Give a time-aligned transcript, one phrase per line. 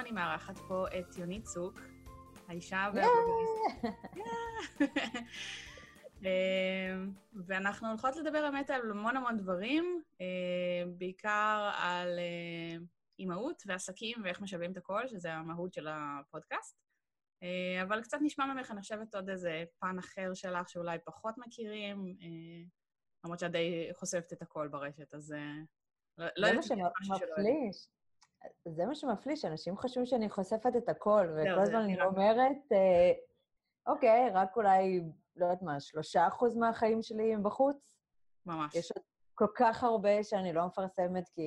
[0.00, 1.80] אני מארחת פה את יונית צוק,
[2.48, 3.90] האישה והבלוגריסטית.
[7.46, 10.02] ואנחנו הולכות לדבר באמת על המון המון דברים,
[10.98, 12.18] בעיקר על
[13.18, 16.76] אימהות ועסקים ואיך משלבים את הכל, שזה המהות של הפודקאסט.
[17.82, 22.16] אבל קצת נשמע ממך, אני חושבת, עוד איזה פן אחר שלך שאולי פחות מכירים,
[23.24, 25.34] למרות שאת די חושפת את הכל ברשת, אז
[26.18, 27.36] לא, לא יודעת אם יש משהו שלא...
[28.68, 33.12] זה מה שמפליא, שאנשים חושבים שאני חושפת את הכל, וכל הזמן אני אומרת, אה,
[33.86, 35.00] אוקיי, רק אולי,
[35.36, 37.94] לא יודעת מה, שלושה אחוז מהחיים שלי הם בחוץ.
[38.46, 38.74] ממש.
[38.74, 39.04] יש עוד
[39.34, 41.42] כל כך הרבה שאני לא מפרסמת, כי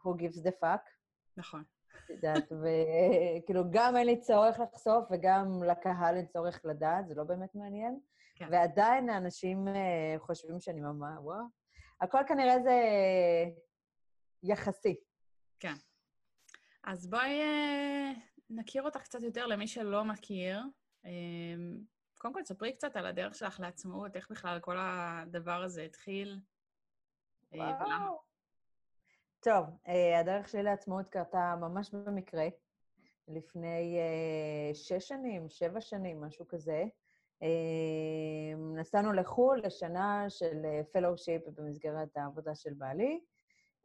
[0.00, 0.90] who gives the fuck.
[1.36, 1.64] נכון.
[2.04, 7.24] את יודעת, וכאילו, גם אין לי צורך לחשוף, וגם לקהל אין צורך לדעת, זה לא
[7.24, 8.00] באמת מעניין.
[8.34, 8.48] כן.
[8.50, 11.44] ועדיין האנשים אה, חושבים שאני ממש, וואו.
[12.00, 12.74] הכל כנראה זה
[14.42, 15.00] יחסי.
[15.60, 15.74] כן.
[16.84, 18.12] אז בואי אה,
[18.50, 20.62] נכיר אותך קצת יותר למי שלא מכיר.
[21.04, 21.10] אה,
[22.18, 26.40] קודם כל, תספרי קצת על הדרך שלך לעצמאות, איך בכלל כל הדבר הזה התחיל,
[27.54, 28.26] אה, וואו.
[29.40, 29.66] טוב,
[30.20, 32.48] הדרך שלי לעצמאות קרתה ממש במקרה,
[33.28, 33.98] לפני
[34.74, 36.84] שש שנים, שבע שנים, משהו כזה.
[38.74, 43.20] נסענו לחו"ל לשנה של fellowship במסגרת העבודה של בעלי.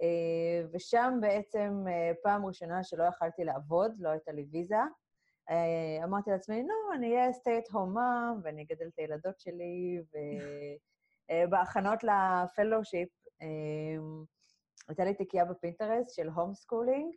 [0.02, 4.76] אה, ושם בעצם אה, פעם ראשונה שלא יכלתי לעבוד, לא הייתה לי ויזה.
[5.50, 7.76] אה, אמרתי לעצמי, נו, אני אהיה stay at
[8.44, 10.02] ואני אגדל את הילדות שלי,
[11.32, 13.10] ובהכנות ל fellowship
[14.88, 17.16] הייתה לי תיקייה בפינטרסט של homeschooling,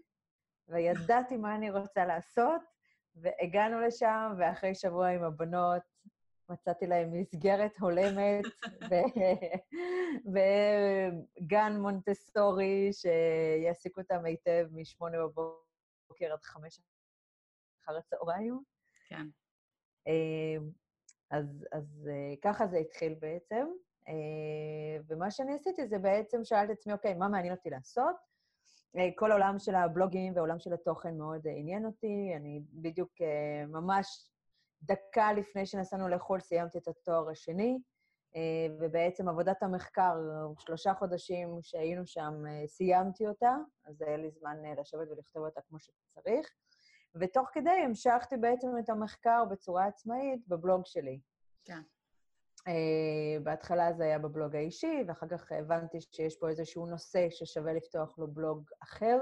[0.69, 2.63] וידעתי מה אני רוצה לעשות,
[3.15, 5.83] והגענו לשם, ואחרי שבוע עם הבנות
[6.49, 8.45] מצאתי להם מסגרת הולמת
[11.41, 16.81] וגן מונטסורי שיעסיק אותם היטב משמונה בבוקר עד חמש
[17.85, 18.63] אחר הצהריים.
[19.09, 19.27] כן.
[20.07, 20.71] אמ,
[21.31, 23.67] אז, אז אה, ככה זה התחיל בעצם.
[24.09, 28.17] אה, ומה שאני עשיתי זה בעצם שאלתי את עצמי, אוקיי, מה מעניין אותי לעשות?
[28.97, 32.33] אה, כל העולם של הבלוגים והעולם של התוכן מאוד עניין אותי.
[32.37, 33.13] אני בדיוק
[33.69, 34.34] ממש
[34.87, 37.79] דקה לפני שנסענו לחו"ל סיימתי את התואר השני,
[38.37, 40.15] אה, ובעצם עבודת המחקר,
[40.59, 45.61] שלושה חודשים שהיינו שם, אה, סיימתי אותה, אז היה לי זמן אה, לשבת ולכתוב אותה
[45.69, 46.51] כמו שצריך.
[47.15, 51.21] ותוך כדי המשכתי בעצם את המחקר בצורה עצמאית בבלוג שלי.
[51.65, 51.81] כן.
[52.69, 58.19] Uh, בהתחלה זה היה בבלוג האישי, ואחר כך הבנתי שיש פה איזשהו נושא ששווה לפתוח
[58.19, 59.19] לו בלוג אחר,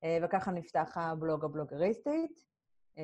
[0.00, 2.44] uh, וככה נפתח הבלוג הבלוגריסטית.
[2.96, 3.00] Uh,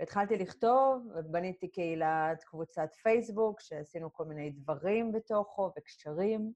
[0.00, 6.52] והתחלתי לכתוב, ובניתי קהילת קבוצת פייסבוק, שעשינו כל מיני דברים בתוכו וקשרים.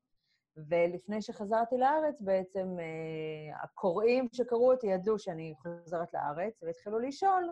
[0.56, 7.50] ולפני שחזרתי לארץ, בעצם אה, הקוראים שקראו אותי ידעו שאני חוזרת לארץ, והתחילו לשאול,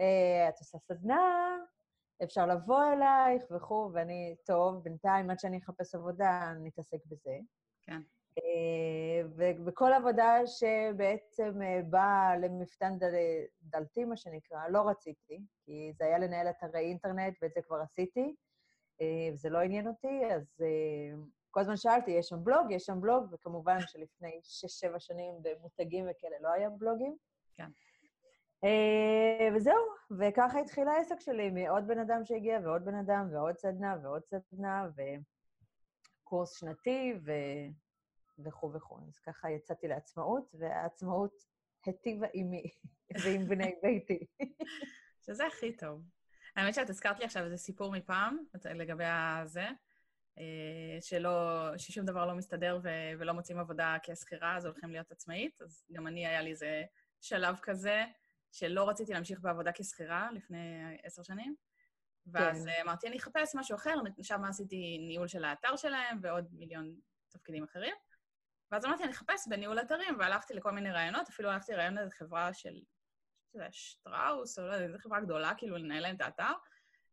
[0.00, 1.56] אה, את עושה סדנה,
[2.22, 7.38] אפשר לבוא אלייך וכו', ואני, טוב, בינתיים, עד שאני אחפש עבודה, נתעסק בזה.
[7.82, 8.00] כן.
[8.38, 13.14] אה, ובכל עבודה שבעצם אה, באה למפתן דל...
[13.62, 18.34] דלתי, מה שנקרא, לא רציתי, כי זה היה לנהל אתרי אינטרנט, ואת זה כבר עשיתי,
[19.00, 20.62] אה, וזה לא עניין אותי, אז
[21.50, 22.66] כל הזמן שאלתי, יש שם בלוג?
[22.70, 27.16] יש שם בלוג, וכמובן שלפני שש-שבע שנים במותגים וכאלה לא היה בלוגים.
[27.54, 27.68] כן.
[29.54, 29.76] וזהו,
[30.18, 34.88] וככה התחיל העסק שלי, מעוד בן אדם שהגיע, ועוד בן אדם, ועוד סדנה, ועוד סדנה,
[36.24, 37.32] וקורס שנתי, ו...
[38.44, 38.98] וכו' וכו'.
[39.08, 41.32] אז ככה יצאתי לעצמאות, והעצמאות
[41.86, 42.70] היטיבה עימי
[43.24, 44.26] ועם בני ביתי.
[45.26, 46.02] שזה הכי טוב.
[46.56, 49.66] האמת שאת הזכרת לי עכשיו איזה סיפור מפעם, לגבי הזה,
[50.38, 55.62] אה, שלא, ששום דבר לא מסתדר ו- ולא מוצאים עבודה כשכירה, אז הולכים להיות עצמאית.
[55.62, 56.82] אז גם אני, היה לי איזה
[57.20, 58.04] שלב כזה,
[58.52, 61.54] שלא רציתי להמשיך בעבודה כשכירה לפני עשר שנים.
[62.26, 62.82] ואז כן.
[62.82, 66.94] אמרתי, אני אחפש משהו אחר, שם עשיתי ניהול של האתר שלהם ועוד מיליון
[67.28, 67.94] תפקידים אחרים.
[68.72, 72.54] ואז אמרתי, אני אחפש בניהול אתרים, והלכתי לכל מיני רעיונות, אפילו הלכתי לרעיון לאיזו חברה
[72.54, 72.74] של,
[73.52, 76.52] שזה שטראוס, או לא יודע, איזו חברה גדולה, כאילו, לנהל להם את האתר.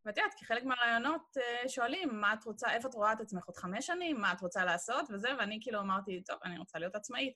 [0.06, 3.46] ואת יודעת, כי חלק מהרעיונות אה, שואלים, מה את רוצה, איפה את רואה את עצמך
[3.46, 6.96] עוד חמש שנים, מה את רוצה לעשות וזה, ואני כאילו אמרתי, טוב, אני רוצה להיות
[6.96, 7.34] עצמאית.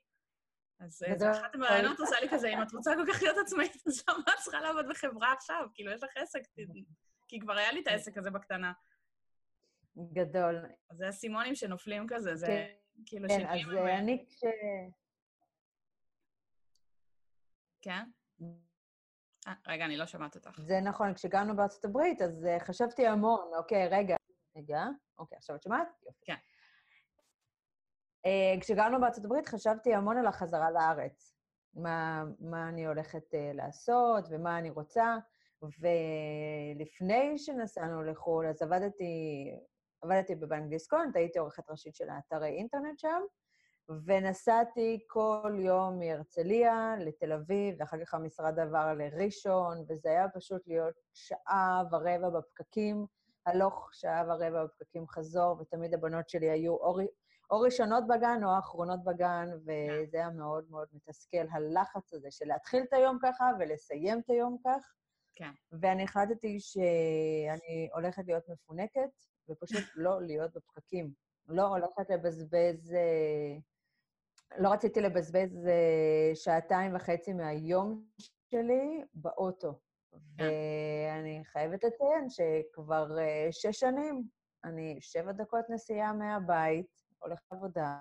[0.79, 4.03] אז אה, אחת מהרעיונות עושה לי כזה, אם את רוצה כל כך להיות עצמאית, אז
[4.09, 5.68] למה את צריכה לעבוד בחברה עכשיו?
[5.73, 6.41] כאילו, יש לך עסק,
[7.27, 8.73] כי כבר היה לי את העסק הזה בקטנה.
[10.13, 10.61] גדול.
[10.91, 12.68] זה הסימונים שנופלים כזה, זה...
[13.06, 13.88] כאילו, כן, אז ו...
[13.88, 14.44] אני כש...
[17.81, 18.03] כן?
[19.47, 20.59] 아, רגע, אני לא שומעת אותך.
[20.59, 24.15] זה נכון, כשגרנו בארצות הברית, אז uh, חשבתי המון, אוקיי, רגע,
[24.57, 24.83] רגע,
[25.18, 25.88] אוקיי, עכשיו את שומעת?
[26.06, 26.25] יופי.
[26.25, 26.36] כן.
[28.27, 31.36] Uh, כשגרנו בארצות הברית, חשבתי המון על החזרה לארץ.
[31.74, 35.18] מה, מה אני הולכת uh, לעשות ומה אני רוצה.
[35.80, 39.51] ולפני שנסענו לחו"ל, אז עבדתי,
[40.06, 43.22] עבדתי בבנק דיסקונט, הייתי עורכת ראשית של האתרי אינטרנט שם,
[44.06, 50.96] ונסעתי כל יום מהרצליה לתל אביב, ואחר כך המשרד עבר לראשון, וזה היה פשוט להיות
[51.13, 53.06] שעה ורבע בפקקים,
[53.46, 56.98] הלוך שעה ורבע בפקקים חזור, ותמיד הבנות שלי היו או,
[57.52, 62.84] או ראשונות בגן או אחרונות בגן, וזה היה מאוד מאוד מתסכל, הלחץ הזה של להתחיל
[62.84, 64.94] את היום ככה ולסיים את היום כך.
[65.36, 65.52] כן.
[65.81, 69.10] ואני החלטתי שאני הולכת להיות מפונקת,
[69.50, 71.13] ופשוט לא להיות בפקקים.
[71.47, 72.94] לא הולכת לבזבז...
[72.94, 73.57] אה,
[74.57, 78.06] לא רציתי לבזבז אה, שעתיים וחצי מהיום
[78.51, 79.80] שלי באוטו.
[80.38, 80.44] כן.
[80.44, 84.27] ואני חייבת לציין שכבר אה, שש שנים,
[84.63, 88.00] אני שבע דקות נסיעה מהבית, הולכת לעבודה.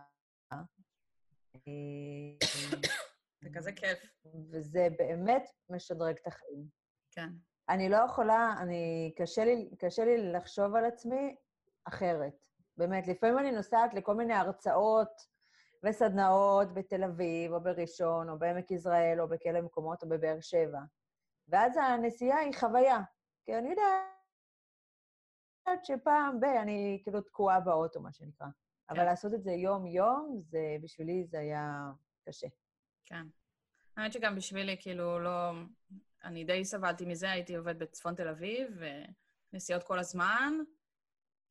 [3.42, 3.98] זה כזה כיף.
[4.50, 6.68] וזה באמת משדרג את החיים.
[7.10, 7.28] כן.
[7.68, 11.36] אני לא יכולה, אני, קשה לי, קשה לי לחשוב על עצמי
[11.84, 12.46] אחרת.
[12.76, 15.34] באמת, לפעמים אני נוסעת לכל מיני הרצאות
[15.84, 20.80] וסדנאות בתל אביב, או בראשון, או בעמק יזרעאל, או בכאלה מקומות, או בבאר שבע.
[21.48, 22.98] ואז הנסיעה היא חוויה.
[23.44, 23.84] כי אני יודעת
[25.84, 28.46] שפעם ב- אני כאילו תקועה באוטו, מה שנקרא.
[28.46, 28.94] כן.
[28.94, 31.90] אבל לעשות את זה יום-יום, זה, בשבילי זה היה
[32.28, 32.46] קשה.
[33.04, 33.26] כן.
[33.96, 35.52] האמת שגם בשבילי, כאילו, לא...
[36.24, 38.68] אני די סבלתי מזה, הייתי עובד בצפון תל אביב,
[39.52, 40.52] ונסיעות כל הזמן,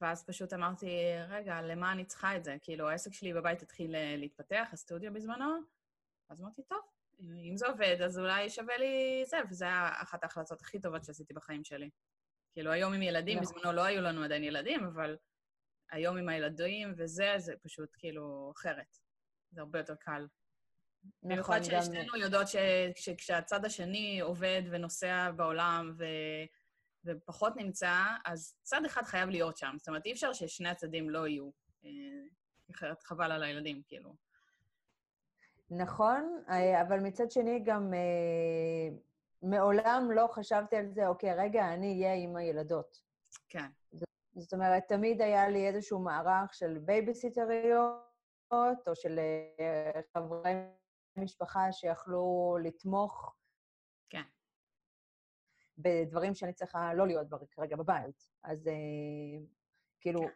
[0.01, 0.87] ואז פשוט אמרתי,
[1.29, 2.57] רגע, למה אני צריכה את זה?
[2.61, 5.59] כאילו, העסק שלי בבית התחיל אה, להתפתח, הסטודיו בזמנו,
[6.29, 6.79] אז אמרתי, טוב,
[7.19, 11.33] אם זה עובד, אז אולי שווה לי זה, וזו הייתה אחת ההחלטות הכי טובות שעשיתי
[11.33, 11.89] בחיים שלי.
[12.53, 13.57] כאילו, היום עם ילדים, נכון.
[13.57, 15.17] בזמנו לא היו לנו עדיין ילדים, אבל
[15.91, 18.97] היום עם הילדים וזה, זה פשוט כאילו אחרת.
[19.51, 20.27] זה הרבה יותר קל.
[21.03, 22.47] נכון, במיוחד ששתינו יודעות
[22.95, 26.05] שכשהצד השני עובד ונוסע בעולם ו...
[27.05, 27.93] ופחות נמצא,
[28.25, 29.75] אז צד אחד חייב להיות שם.
[29.77, 31.49] זאת אומרת, אי אפשר ששני הצדדים לא יהיו.
[31.85, 31.89] אה,
[32.71, 34.15] אחרת חבל על הילדים, כאילו.
[35.69, 38.97] נכון, אה, אבל מצד שני גם אה,
[39.41, 43.01] מעולם לא חשבתי על זה, אוקיי, רגע, אני אהיה עם הילדות.
[43.49, 43.67] כן.
[44.35, 47.97] זאת אומרת, תמיד היה לי איזשהו מערך של בייביסיטריות,
[48.87, 49.19] או של
[50.13, 50.53] חברי
[51.17, 53.35] משפחה שיכלו לתמוך
[54.09, 54.23] כן.
[55.77, 58.29] בדברים שאני צריכה לא להיות כרגע בבית.
[58.43, 58.73] אז אה,
[59.99, 60.27] כאילו, כן.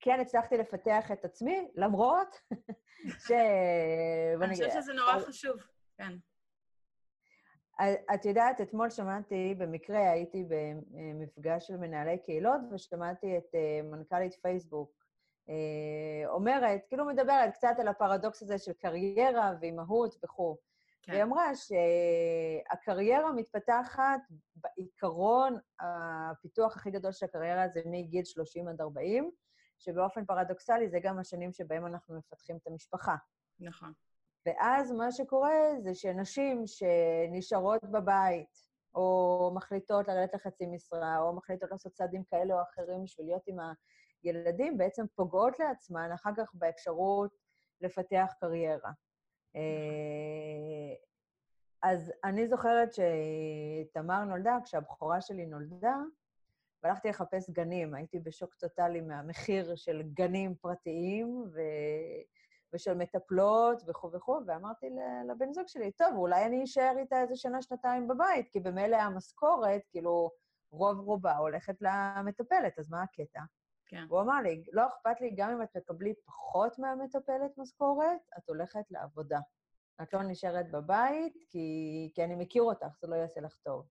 [0.00, 2.40] כן הצלחתי לפתח את עצמי, למרות
[3.26, 3.30] ש...
[4.42, 5.56] אני חושבת שזה נורא חשוב,
[5.96, 6.12] כן.
[8.14, 10.44] את יודעת, אתמול שמעתי, במקרה הייתי
[10.90, 15.05] במפגש של מנהלי קהילות, ושמעתי את אה, מנכ"לית פייסבוק אה,
[16.26, 20.56] אומרת, כאילו מדברת קצת על הפרדוקס הזה של קריירה ואימהות וכו'.
[21.02, 21.12] כן.
[21.12, 24.20] והיא אמרה שהקריירה מתפתחת,
[24.56, 29.30] בעיקרון, הפיתוח הכי גדול של הקריירה זה מגיל 30 עד 40,
[29.78, 33.16] שבאופן פרדוקסלי זה גם השנים שבהם אנחנו מפתחים את המשפחה.
[33.60, 33.92] נכון.
[34.46, 41.92] ואז מה שקורה זה שנשים שנשארות בבית, או מחליטות לרדת לחצי משרה, או מחליטות לעשות
[41.92, 43.56] צעדים כאלה או אחרים בשביל להיות עם
[44.24, 47.30] ילדים בעצם פוגעות לעצמן אחר כך באפשרות
[47.80, 48.90] לפתח קריירה.
[49.56, 50.94] אה,
[51.82, 55.96] אז אני זוכרת שתמר נולדה, כשהבכורה שלי נולדה,
[56.82, 57.94] והלכתי לחפש גנים.
[57.94, 61.60] הייתי בשוק טוטאלי מהמחיר של גנים פרטיים ו...
[62.72, 64.86] ושל מטפלות וכו' וכו', ואמרתי
[65.28, 69.82] לבן זוג שלי, טוב, אולי אני אשאר איתה איזה שנה, שנתיים בבית, כי במילא המשכורת,
[69.90, 70.30] כאילו,
[70.70, 73.40] רוב רובה הולכת למטפלת, אז מה הקטע?
[73.86, 74.04] כן.
[74.08, 78.84] והוא אמר לי, לא אכפת לי, גם אם את תקבלי פחות מהמטפלת משכורת, את הולכת
[78.90, 79.40] לעבודה.
[80.02, 83.86] את לא נשארת בבית, כי, כי אני מכיר אותך, זה לא יעשה לך טוב.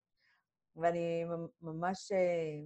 [0.76, 1.26] ואני
[1.62, 2.12] ממש...
[2.12, 2.66] אה,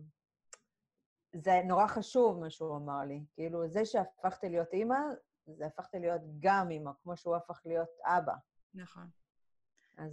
[1.33, 3.23] זה נורא חשוב מה שהוא אמר לי.
[3.33, 4.99] כאילו, זה שהפכתי להיות אימא,
[5.45, 8.33] זה הפכתי להיות גם אימא, כמו שהוא הפך להיות אבא.
[8.73, 9.09] נכון.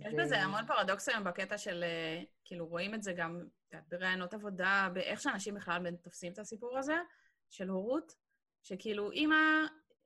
[0.01, 3.41] יש בזה אה, המון פרדוקס היום בקטע של, אה, כאילו, רואים את זה גם
[3.89, 6.97] ברעיונות עבודה, באיך שאנשים בכלל תופסים את הסיפור הזה,
[7.51, 8.13] של הורות,
[8.63, 9.35] שכאילו, אימא,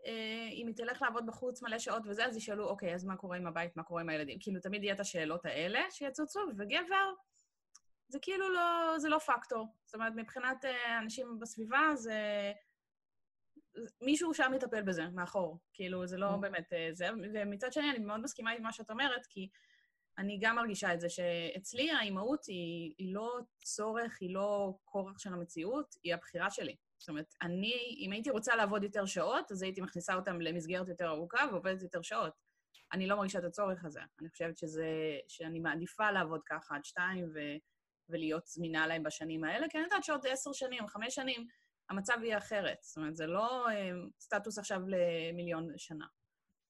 [0.07, 3.37] אה, אם היא תלך לעבוד בחוץ מלא שעות וזה, אז ישאלו, אוקיי, אז מה קורה
[3.37, 4.39] עם הבית, מה קורה עם הילדים?
[4.41, 7.13] כאילו, תמיד יהיה את השאלות האלה שיצוצו, וגבר,
[8.09, 9.75] זה כאילו לא, זה לא פקטור.
[9.85, 10.65] זאת אומרת, מבחינת
[11.03, 12.53] אנשים בסביבה, זה...
[14.01, 15.59] מישהו שם יטפל בזה, מאחור.
[15.73, 16.37] כאילו, זה לא mm.
[16.37, 17.09] באמת זה.
[17.35, 19.49] ומצד שני, אני מאוד מסכימה עם מה שאת אומרת, כי
[20.21, 25.33] אני גם מרגישה את זה, שאצלי האימהות היא, היא לא צורך, היא לא כורח של
[25.33, 26.77] המציאות, היא הבחירה שלי.
[26.99, 31.09] זאת אומרת, אני, אם הייתי רוצה לעבוד יותר שעות, אז הייתי מכניסה אותם למסגרת יותר
[31.09, 32.33] ארוכה ועובדת יותר שעות.
[32.93, 34.01] אני לא מרגישה את הצורך הזה.
[34.21, 34.87] אני חושבת שזה,
[35.29, 37.39] שאני מעדיפה לעבוד ככה עד שתיים ו,
[38.09, 41.47] ולהיות זמינה להם בשנים האלה, כי אני יודעת שעוד עשר שנים, חמש שנים,
[41.91, 42.79] המצב יהיה אחרת.
[42.81, 46.07] זאת אומרת, זה לא אה, סטטוס עכשיו למיליון שנה.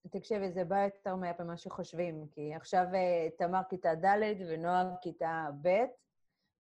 [0.09, 5.47] תקשיבי, זה בא יותר מהפה ממה שחושבים, כי עכשיו אה, תמר כיתה ד' ונועה כיתה
[5.63, 5.85] ב',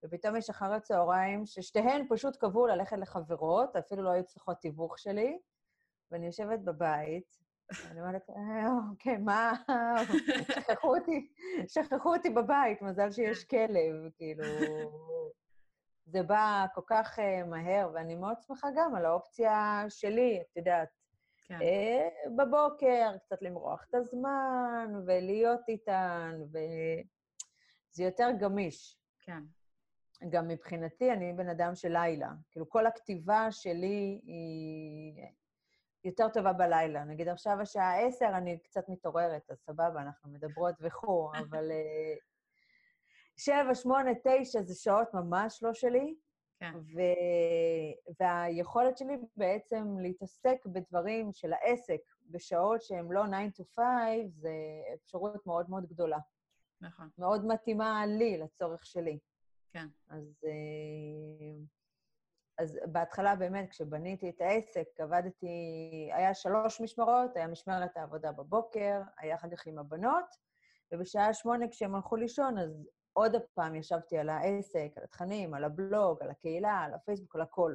[0.05, 5.39] ופתאום יש אחר הצהריים ששתיהן פשוט קבעו ללכת לחברות, אפילו לא היו צריכות תיווך שלי,
[6.11, 7.37] ואני יושבת בבית,
[7.85, 9.53] ואני אומרת, אה, אוקיי, מה...
[10.55, 11.33] שכחו אותי,
[11.69, 14.45] שכחו אותי בבית, מזל שיש כלב, כאילו...
[16.11, 21.00] זה בא כל כך uh, מהר, ואני מאוד שמחה גם על האופציה שלי, את יודעת.
[21.51, 21.59] כן.
[21.59, 28.99] Uh, בבוקר, קצת למרוח את הזמן, ולהיות איתן, וזה יותר גמיש.
[29.21, 29.43] כן.
[30.29, 32.33] גם מבחינתי, אני בן אדם של לילה.
[32.51, 35.27] כאילו, כל הכתיבה שלי היא
[36.05, 37.05] יותר טובה בלילה.
[37.05, 42.15] נגיד, עכשיו השעה עשר, אני קצת מתעוררת, אז סבבה, אנחנו מדברות וכו', אבל אה,
[43.37, 46.15] שבע, שמונה, תשע זה שעות ממש לא שלי.
[46.61, 46.73] כן.
[46.77, 47.01] ו...
[48.21, 52.01] והיכולת שלי בעצם להתעסק בדברים של העסק
[52.31, 53.85] בשעות שהן לא 9 to 5,
[54.31, 54.53] זה
[54.95, 56.19] אפשרות מאוד מאוד גדולה.
[56.81, 57.09] נכון.
[57.19, 59.19] מאוד מתאימה לי, לצורך שלי.
[59.73, 59.87] כן.
[60.09, 61.65] אז, אה,
[62.59, 65.49] אז בהתחלה, באמת, כשבניתי את העסק, עבדתי,
[66.13, 70.37] היה שלוש משמרות, היה משמרת העבודה בבוקר, היה אחר כך עם הבנות,
[70.93, 76.23] ובשעה שמונה, כשהם הלכו לישון, אז עוד פעם ישבתי על העסק, על התכנים, על הבלוג,
[76.23, 77.75] על הקהילה, על הפייסבוק, על הכל.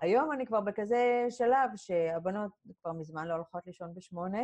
[0.00, 4.42] היום אני כבר בכזה שלב שהבנות כבר מזמן לא הולכות לישון בשמונה,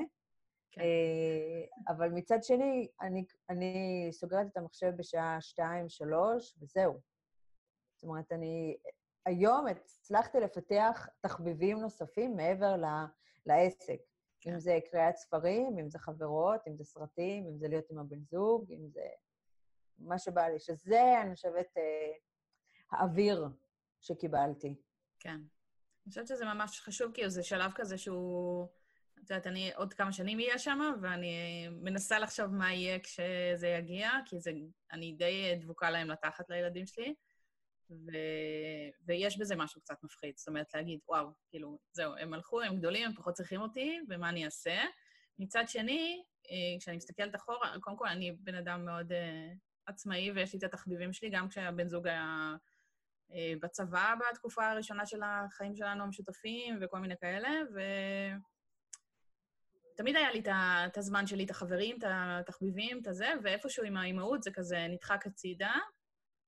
[0.73, 0.81] כן.
[0.81, 7.01] אה, אבל מצד שני, אני, אני סוגרת את המחשב בשעה שתיים, שלוש, וזהו.
[7.95, 8.77] זאת אומרת, אני
[9.27, 12.85] היום הצלחתי לפתח תחביבים נוספים מעבר ל,
[13.47, 13.99] לעסק.
[14.41, 14.53] כן.
[14.53, 18.25] אם זה קריאת ספרים, אם זה חברות, אם זה סרטים, אם זה להיות עם הבן
[18.25, 19.03] זוג, אם זה
[20.01, 22.13] מה שבא לי, שזה, אני חושבת, אה,
[22.91, 23.49] האוויר
[24.01, 24.75] שקיבלתי.
[25.19, 25.31] כן.
[25.31, 28.69] אני חושבת שזה ממש חשוב, כי זה שלב כזה שהוא...
[29.15, 34.11] את יודעת, אני עוד כמה שנים אהיה שם, ואני מנסה לחשוב מה יהיה כשזה יגיע,
[34.27, 34.51] כי זה,
[34.93, 37.15] אני די דבוקה להם לתחת לילדים שלי,
[37.91, 38.13] ו,
[39.07, 40.37] ויש בזה משהו קצת מפחיד.
[40.37, 44.29] זאת אומרת, להגיד, וואו, כאילו, זהו, הם הלכו, הם גדולים, הם פחות צריכים אותי, ומה
[44.29, 44.83] אני אעשה?
[45.39, 50.53] מצד שני, אה, כשאני מסתכלת אחורה, קודם כל, אני בן אדם מאוד uh, עצמאי, ויש
[50.53, 52.55] לי את התחביבים שלי, גם כשהבן זוג היה
[53.31, 57.81] uh, בצבא בתקופה הראשונה של החיים שלנו המשותפים, וכל מיני כאלה, ו...
[59.97, 60.43] תמיד היה לי
[60.87, 65.27] את הזמן שלי, את החברים, את התחביבים, את הזה, ואיפשהו עם האימהות זה כזה נדחק
[65.27, 65.75] הצידה.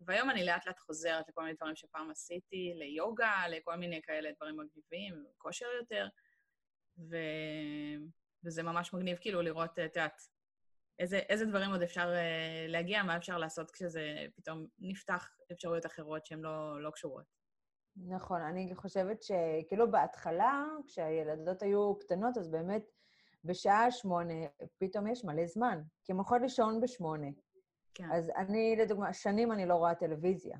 [0.00, 4.56] והיום אני לאט לאט חוזרת לכל מיני דברים שפעם עשיתי, ליוגה, לכל מיני כאלה דברים
[4.56, 6.08] מגניבים, כושר יותר,
[6.98, 7.16] ו...
[8.44, 10.20] וזה ממש מגניב כאילו לראות, את יודעת,
[11.02, 16.26] איזה, איזה דברים עוד אפשר uh, להגיע, מה אפשר לעשות כשזה פתאום נפתח אפשרויות אחרות
[16.26, 17.24] שהן לא, לא קשורות.
[17.96, 22.82] נכון, אני חושבת שכאילו בהתחלה, כשהילדות היו קטנות, אז באמת
[23.44, 24.34] בשעה שמונה
[24.78, 27.26] פתאום יש מלא זמן, כי הן הולכות לישון בשמונה.
[27.94, 28.12] כן.
[28.12, 30.58] אז אני, לדוגמה, שנים אני לא רואה טלוויזיה.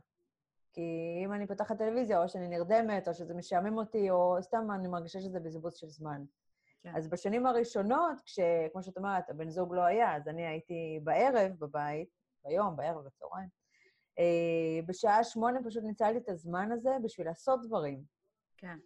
[0.73, 0.83] כי
[1.25, 5.21] אם אני פותחת טלוויזיה, או שאני נרדמת, או שזה משעמם אותי, או סתם אני מרגישה
[5.21, 6.25] שזה בזבוז של זמן.
[6.83, 6.97] כן.
[6.97, 12.09] אז בשנים הראשונות, כשכמו שאת אומרת, הבן זוג לא היה, אז אני הייתי בערב בבית,
[12.45, 13.49] ביום, בערב, בצהריים.
[14.19, 18.05] אה, בשעה שמונה פשוט ניצלתי את הזמן הזה בשביל לעשות דברים.
[18.57, 18.79] כן.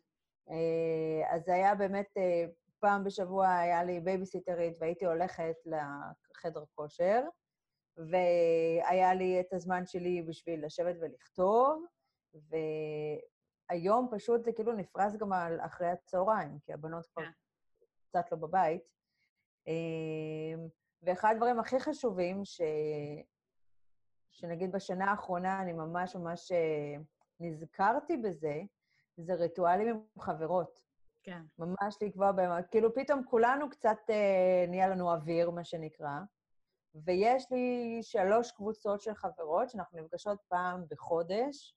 [0.51, 2.45] אה, אז זה היה באמת אה,
[2.81, 7.23] פעם בשבוע היה לי בייביסיטרית והייתי הולכת לחדר כושר,
[7.97, 11.87] והיה לי את הזמן שלי בשביל לשבת ולכתוב,
[13.71, 17.31] והיום פשוט זה כאילו נפרס גם על אחרי הצהריים, כי הבנות כבר כן.
[18.23, 18.83] קצת לא בבית.
[19.67, 20.69] אמ,
[21.03, 22.61] ואחד הדברים הכי חשובים, ש...
[24.31, 26.97] שנגיד בשנה האחרונה אני ממש ממש אה,
[27.41, 28.61] נזכרתי בזה,
[29.17, 30.81] זה ריטואלים עם חברות.
[31.23, 31.43] כן.
[31.59, 36.21] ממש לקבוע בהם, כאילו פתאום כולנו קצת אה, נהיה לנו אוויר, מה שנקרא,
[36.95, 41.75] ויש לי שלוש קבוצות של חברות שאנחנו נפגשות פעם בחודש,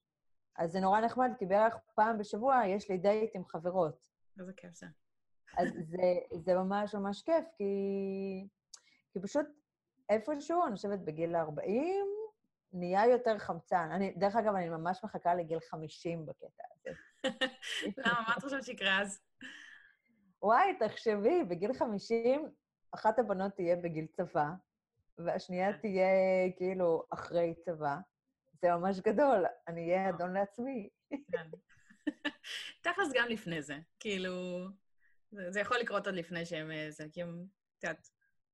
[0.58, 4.08] אז זה נורא נחמד, כי בערך פעם בשבוע יש לי דייט עם חברות.
[4.40, 4.88] איזה כיף זה.
[5.60, 7.64] אז זה, זה ממש ממש כיף, כי,
[9.14, 9.46] כי פשוט
[10.10, 12.06] איפשהו, אני חושבת בגיל 40,
[12.74, 13.90] נהיה יותר חמצן.
[13.92, 16.90] אני, דרך אגב, אני ממש מחכה לגיל 50 בקטע הזה.
[17.98, 18.22] למה?
[18.28, 19.22] מה את חושבת שיקרה אז?
[20.42, 22.50] וואי, תחשבי, בגיל 50,
[22.92, 24.50] אחת הבנות תהיה בגיל צבא,
[25.18, 25.80] והשנייה כן.
[25.80, 26.08] תהיה
[26.58, 27.98] כאילו אחרי צבא.
[28.62, 30.90] זה ממש גדול, אני אהיה אדון לעצמי.
[31.32, 31.48] כן.
[32.84, 34.66] תכלס גם לפני זה, כאילו,
[35.32, 36.72] זה, זה יכול לקרות עוד לפני שהם...
[36.90, 37.46] זה, כי הם,
[37.78, 38.08] את יודעת,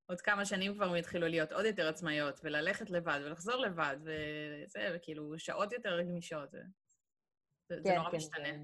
[0.05, 4.91] עוד כמה שנים כבר הם יתחילו להיות עוד יותר עצמאיות, וללכת לבד, ולחזור לבד, וזה,
[4.95, 6.51] וכאילו, שעות יותר גמישות.
[6.51, 6.61] זה,
[7.69, 8.51] כן, זה נורא כן, משתנה.
[8.51, 8.61] כן.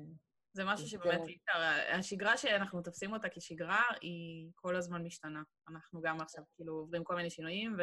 [0.53, 1.60] זה משהו שבאמת אי אפשר...
[1.98, 5.41] השגרה שאנחנו תופסים אותה כשגרה, היא כל הזמן משתנה.
[5.68, 7.77] אנחנו גם עכשיו כאילו עוברים כל מיני שינויים,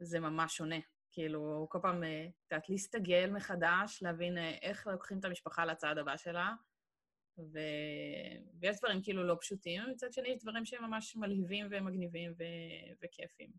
[0.00, 0.76] וזה ממש שונה.
[1.12, 6.16] כאילו, כל פעם, את יודעת, להסתגל מחדש, להבין אה, איך לוקחים את המשפחה לצעד הבא
[6.16, 6.52] שלה,
[7.38, 7.58] ו...
[8.60, 12.44] ויש דברים כאילו לא פשוטים, ומצד שני יש דברים שהם ממש מלהיבים ומגניבים ו...
[13.02, 13.50] וכיפים.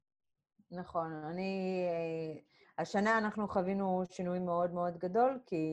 [0.71, 1.11] נכון.
[1.31, 1.85] אני...
[2.77, 5.65] השנה אנחנו חווינו שינוי מאוד מאוד גדול, כי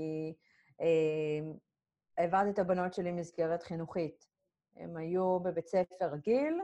[0.80, 1.52] אה,
[2.18, 4.26] העברתי את הבנות שלי מסגרת חינוכית.
[4.76, 6.60] הם היו בבית ספר רגיל,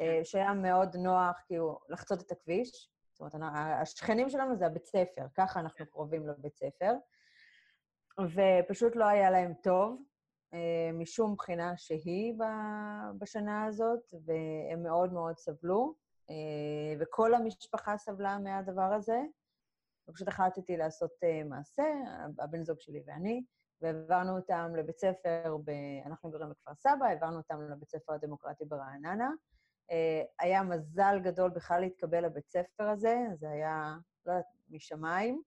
[0.00, 0.24] אה, כן.
[0.24, 2.90] שהיה מאוד נוח כאילו לחצות את הכביש.
[3.12, 5.84] זאת אומרת, השכנים שלנו זה הבית ספר, ככה אנחנו כן.
[5.84, 6.92] קרובים לבית ספר.
[8.20, 10.02] ופשוט לא היה להם טוב,
[10.92, 12.34] משום בחינה שהיא
[13.18, 15.94] בשנה הזאת, והם מאוד מאוד סבלו,
[16.30, 19.20] אה, וכל המשפחה סבלה מהדבר הזה.
[20.08, 21.10] ופשוט החלטתי לעשות
[21.44, 21.82] מעשה,
[22.38, 23.44] הבן זוג שלי ואני,
[23.80, 25.70] והעברנו אותם לבית ספר, ב...
[26.06, 29.30] אנחנו גרים בכפר סבא, העברנו אותם לבית ספר הדמוקרטי ברעננה.
[29.90, 35.42] אה, היה מזל גדול בכלל להתקבל לבית ספר הזה, זה היה, לא יודעת, משמיים.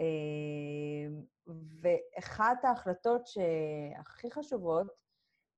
[0.00, 4.86] אה, ואחת ההחלטות שהכי חשובות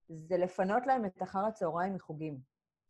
[0.09, 2.39] זה לפנות להם את אחר הצהריים מחוגים.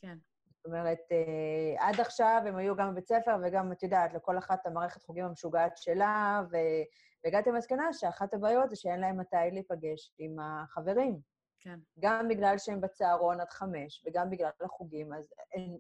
[0.00, 0.18] כן.
[0.56, 4.66] זאת אומרת, אה, עד עכשיו הם היו גם בבית ספר וגם, את יודעת, לכל אחת
[4.66, 6.56] המערכת חוגים המשוגעת שלה, ו...
[7.24, 11.20] והגעתי למסקנה שאחת הבעיות זה שאין להם מתי להיפגש עם החברים.
[11.60, 11.78] כן.
[12.00, 15.34] גם בגלל שהם בצהרון עד חמש, וגם בגלל החוגים, אז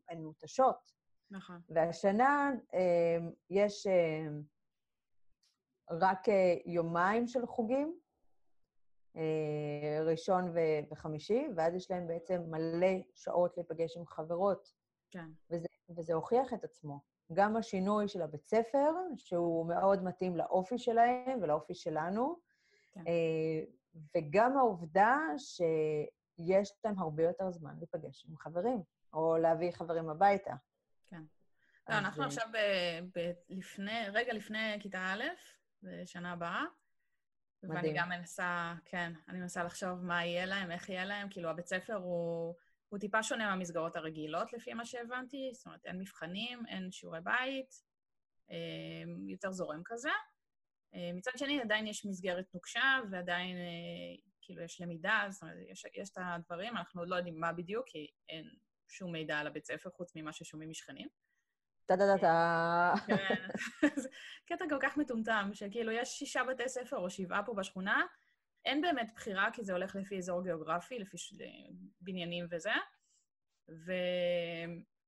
[0.08, 0.92] הן, מותשות.
[1.30, 1.60] נכון.
[1.68, 3.18] והשנה אה,
[3.50, 4.26] יש אה,
[5.90, 7.98] רק אה, יומיים של חוגים,
[9.16, 14.72] אה, ראשון ו- וחמישי, ואז יש להם בעצם מלא שעות להיפגש עם חברות.
[15.10, 15.26] כן.
[15.50, 17.00] וזה, וזה הוכיח את עצמו.
[17.32, 22.36] גם השינוי של הבית ספר, שהוא מאוד מתאים לאופי שלהם ולאופי שלנו,
[22.92, 23.04] כן.
[23.06, 23.64] אה,
[24.16, 30.54] וגם העובדה שיש להם הרבה יותר זמן להיפגש עם חברים, או להביא חברים הביתה.
[31.06, 31.22] כן.
[31.88, 32.56] לא, אנחנו עכשיו ב,
[33.18, 35.22] ב, לפני, רגע לפני כיתה א',
[35.82, 36.64] בשנה הבאה.
[37.62, 37.76] מדהים.
[37.76, 41.28] ואני גם מנסה, כן, אני מנסה לחשוב מה יהיה להם, איך יהיה להם.
[41.30, 42.54] כאילו, הבית ספר הוא...
[42.92, 47.82] הוא טיפה שונה מהמסגרות הרגילות, לפי מה שהבנתי, זאת אומרת, אין מבחנים, אין שיעורי בית,
[48.50, 48.56] אה,
[49.28, 50.10] יותר זורם כזה.
[50.94, 55.86] אה, מצד שני, עדיין יש מסגרת נוקשה, ועדיין, אה, כאילו, יש למידה, זאת אומרת, יש,
[55.94, 58.50] יש את הדברים, אנחנו עוד לא יודעים מה בדיוק, כי אין
[58.88, 61.08] שום מידע על הבית ספר, חוץ ממה ששומעים משכנים.
[61.86, 62.94] טה-טה-טה.
[63.06, 63.16] כן,
[64.48, 68.02] קטע כל כך מטומטם, שכאילו, יש שישה בתי ספר או שבעה פה בשכונה,
[68.64, 71.16] אין באמת בחירה, כי זה הולך לפי אזור גיאוגרפי, לפי.
[72.00, 72.72] בניינים וזה,
[73.86, 73.92] ו...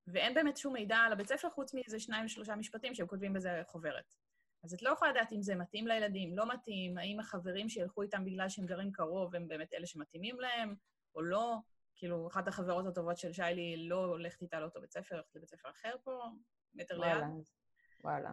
[0.07, 3.63] ואין באמת שום מידע על הבית ספר, חוץ מאיזה שניים, שלושה משפטים שהם כותבים בזה
[3.67, 4.15] חוברת.
[4.65, 8.25] אז את לא יכולה לדעת אם זה מתאים לילדים, לא מתאים, האם החברים שילכו איתם
[8.25, 10.75] בגלל שהם גרים קרוב הם באמת אלה שמתאימים להם,
[11.15, 11.57] או לא.
[12.05, 15.71] כאילו, אחת החברות הטובות של שיילי לא הולכת איתה לאותו בית ספר, הולכת לבית ספר
[15.71, 16.25] אחר פה,
[16.75, 17.11] מטר ליד.
[17.11, 17.27] וואלה,
[18.05, 18.31] וואלה.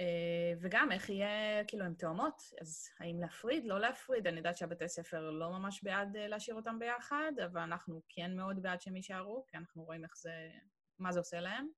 [0.00, 4.26] אה, וגם איך יהיה, כאילו, הן תאומות, אז האם להפריד, לא להפריד?
[4.26, 8.62] אני יודעת שהבתי ספר לא ממש בעד אה, להשאיר אותם ביחד, אבל אנחנו כן מאוד
[8.62, 10.50] בעד שהם יישארו, כי אנחנו רואים איך זה,
[10.98, 11.68] מה זה עושה להם.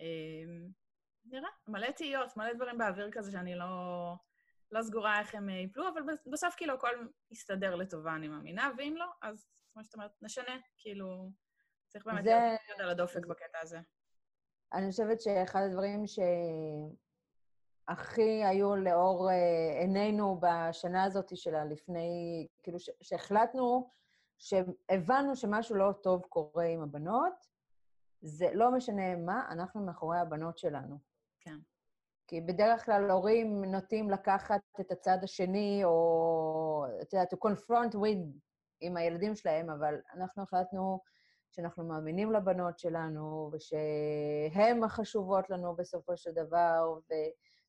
[0.00, 0.06] אה,
[1.24, 4.14] נראה, מלא תהיות, מלא דברים באוויר כזה שאני לא,
[4.72, 6.00] לא סגורה איך הם ייפלו, אבל
[6.32, 9.46] בסוף כאילו הכל יסתדר לטובה, אני מאמינה, ואם לא, אז
[9.78, 11.30] כמו שאת אומרת, נשנה, כאילו,
[11.88, 12.30] צריך באמת זה...
[12.66, 13.78] להיות על הדופק בקטע הזה.
[14.72, 16.18] אני חושבת שאחד הדברים ש...
[17.88, 23.90] הכי היו לאור אה, עינינו בשנה הזאת שלה, לפני, כאילו, שהחלטנו,
[24.38, 27.46] שהבנו שמשהו לא טוב קורה עם הבנות,
[28.20, 30.98] זה לא משנה מה, אנחנו מאחורי הבנות שלנו.
[31.40, 31.58] כן.
[32.26, 38.47] כי בדרך כלל הורים נוטים לקחת את הצד השני, או, את יודעת, to confront with
[38.80, 41.00] עם הילדים שלהם, אבל אנחנו החלטנו
[41.50, 47.14] שאנחנו מאמינים לבנות שלנו, ושהן החשובות לנו בסופו של דבר, ו...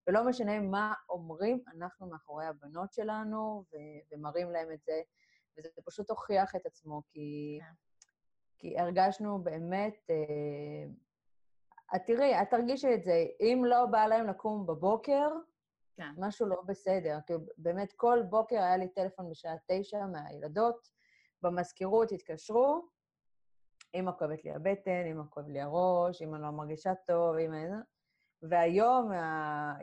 [0.07, 5.01] ולא משנה מה אומרים, אנחנו מאחורי הבנות שלנו ו- ומראים להם את זה,
[5.57, 7.71] וזה פשוט הוכיח את עצמו, כי, כן.
[8.57, 9.95] כי הרגשנו באמת...
[10.09, 10.91] אה,
[11.95, 15.29] את תראי, את תרגישי את זה, אם לא בא להם לקום בבוקר,
[15.99, 16.11] כן.
[16.17, 17.19] משהו לא בסדר.
[17.27, 20.89] כי באמת כל בוקר היה לי טלפון בשעה תשע מהילדות,
[21.41, 22.87] במזכירות התקשרו,
[23.93, 27.57] אמא כואבת לי הבטן, אמא כואב לי הראש, אמא לא מרגישה טוב, אמא...
[28.41, 29.15] והיום uh,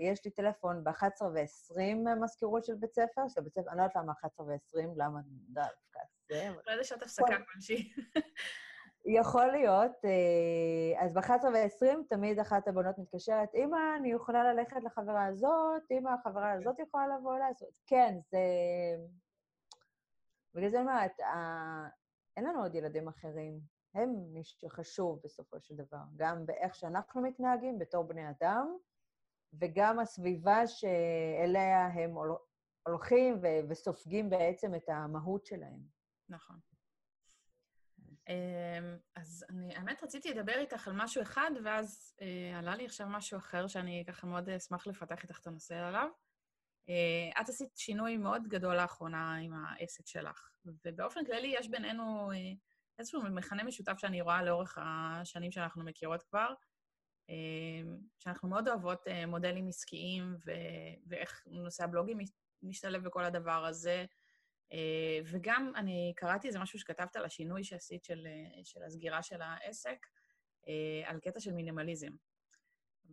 [0.01, 3.97] יש לי טלפון ב-11 ו-20 מהמזכירות של בית ספר, של בית ספר, אני לא יודעת
[3.97, 6.49] למה 11 ו-20, למה דווקא זה.
[6.67, 7.93] לא יודע שעת הפסקה כלשהי.
[9.07, 9.93] יכול להיות.
[10.05, 16.11] אה, אז ב-11 ו-20 תמיד אחת הבנות מתקשרת, אמא, אני יכולה ללכת לחברה הזאת, אמא,
[16.11, 17.79] החברה הזאת יכולה לבוא לעשות.
[17.87, 18.39] כן, זה...
[20.57, 21.21] בגלל זה אני אומרת,
[22.37, 23.61] אין לנו עוד ילדים אחרים.
[23.95, 28.77] הם מי שחשוב בסופו של דבר, גם באיך שאנחנו מתנהגים בתור בני אדם,
[29.61, 32.15] וגם הסביבה שאליה הם
[32.87, 35.81] הולכים וסופגים בעצם את המהות שלהם.
[36.29, 36.57] נכון.
[38.29, 43.07] אמ, אז אני, האמת, רציתי לדבר איתך על משהו אחד, ואז אה, עלה לי עכשיו
[43.11, 46.09] משהו אחר שאני ככה מאוד אשמח לפתח איתך את הנושא עליו.
[46.89, 52.37] אה, את עשית שינוי מאוד גדול לאחרונה עם העסק שלך, ובאופן כללי יש בינינו אה,
[52.99, 56.55] איזשהו מכנה משותף שאני רואה לאורך השנים שאנחנו מכירות כבר,
[57.31, 57.35] אה,
[58.19, 62.19] שאנחנו מאוד אוהבות מודלים עסקיים ו- ואיך נושא הבלוגים
[62.63, 64.05] משתלב בכל הדבר הזה.
[65.27, 68.27] וגם אני קראתי איזה משהו שכתבת על השינוי שעשית של,
[68.65, 70.07] של הסגירה של העסק,
[71.05, 72.11] על קטע של מינימליזם.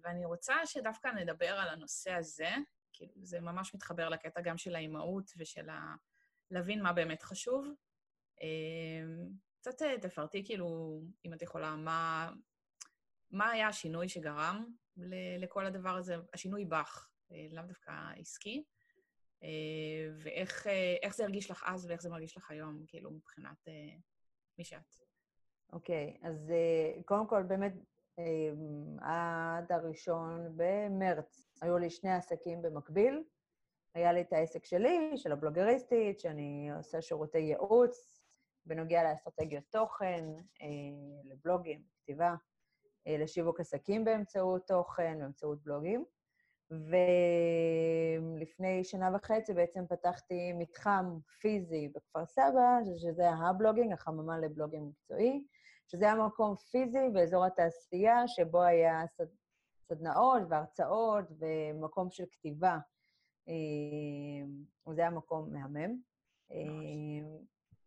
[0.01, 2.49] ואני רוצה שדווקא נדבר על הנושא הזה,
[2.93, 5.95] כי זה ממש מתחבר לקטע גם של האימהות ושל ה...
[6.51, 7.67] להבין מה באמת חשוב.
[9.57, 12.31] קצת תפרטי, כאילו, אם את יכולה, מה,
[13.31, 14.65] מה היה השינוי שגרם
[15.37, 18.63] לכל הדבר הזה, השינוי בך, אה, לאו דווקא עסקי,
[19.43, 19.49] אה,
[20.19, 23.67] ואיך אה, זה הרגיש לך אז ואיך זה מרגיש לך היום, כאילו, מבחינת
[24.57, 24.95] מי שאת.
[25.73, 26.51] אוקיי, okay, אז
[27.05, 27.73] קודם כל, באמת,
[29.01, 33.23] עד הראשון במרץ היו לי שני עסקים במקביל.
[33.95, 38.21] היה לי את העסק שלי, של הבלוגריסטית, שאני עושה שירותי ייעוץ
[38.65, 40.25] בנוגע לאסטרטגיות תוכן,
[41.25, 42.35] לבלוגים, כתיבה.
[43.07, 46.05] אה, לשיווק עסקים באמצעות תוכן, באמצעות בלוגים.
[48.39, 55.43] ולפני שנה וחצי בעצם פתחתי מתחם פיזי בכפר סבא, שזה הבלוגינג, החממה לבלוגינג מקצועי,
[55.87, 59.25] שזה היה מקום פיזי באזור התעשייה, שבו היה סד...
[59.83, 62.77] סדנאות והרצאות ומקום של כתיבה.
[63.49, 63.53] אה,
[64.87, 65.97] וזה היה מקום מהמם.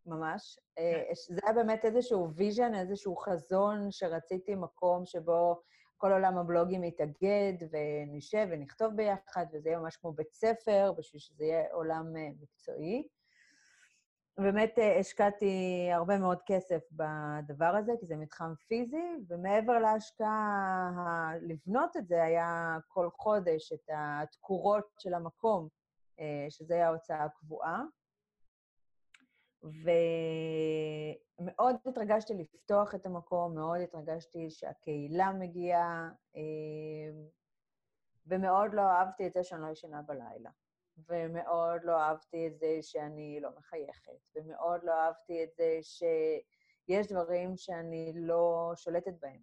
[0.06, 0.58] ממש.
[0.78, 1.34] אה, כן.
[1.34, 5.60] זה היה באמת איזשהו vision, איזשהו חזון שרציתי מקום שבו
[5.96, 11.44] כל עולם הבלוגים יתאגד ונשב ונכתוב ביחד, וזה יהיה ממש כמו בית ספר, בשביל שזה
[11.44, 13.08] יהיה עולם אה, מקצועי.
[14.38, 21.96] באמת אה, השקעתי הרבה מאוד כסף בדבר הזה, כי זה מתחם פיזי, ומעבר להשקעה, לבנות
[21.96, 25.68] את זה היה כל חודש את התקורות של המקום,
[26.48, 27.82] שזה היה ההוצאה הקבועה.
[31.38, 36.42] ומאוד התרגשתי לפתוח את המקום, מאוד התרגשתי שהקהילה מגיעה, אה,
[38.26, 40.50] ומאוד לא אהבתי את זה שאני לא ישנה בלילה.
[41.08, 47.56] ומאוד לא אהבתי את זה שאני לא מחייכת, ומאוד לא אהבתי את זה שיש דברים
[47.56, 49.40] שאני לא שולטת בהם.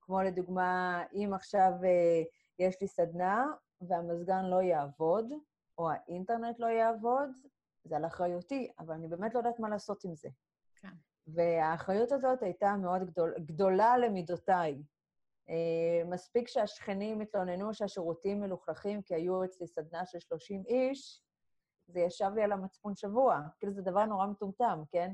[0.00, 2.22] כמו לדוגמה, אם עכשיו אה,
[2.58, 3.46] יש לי סדנה
[3.80, 5.32] והמזגן לא יעבוד,
[5.78, 7.30] או האינטרנט לא יעבוד,
[7.84, 10.28] זה על אחריותי, אבל אני באמת לא יודעת מה לעשות עם זה.
[10.76, 10.92] כן.
[11.26, 14.82] והאחריות הזאת הייתה מאוד גדול, גדולה למידותיי.
[15.48, 21.22] Uh, מספיק שהשכנים התלוננו שהשירותים מלוכלכים, כי היו אצלי סדנה של 30 איש,
[21.86, 23.40] זה ישב לי על המצפון שבוע.
[23.58, 25.12] כאילו, זה דבר נורא מטומטם, כן?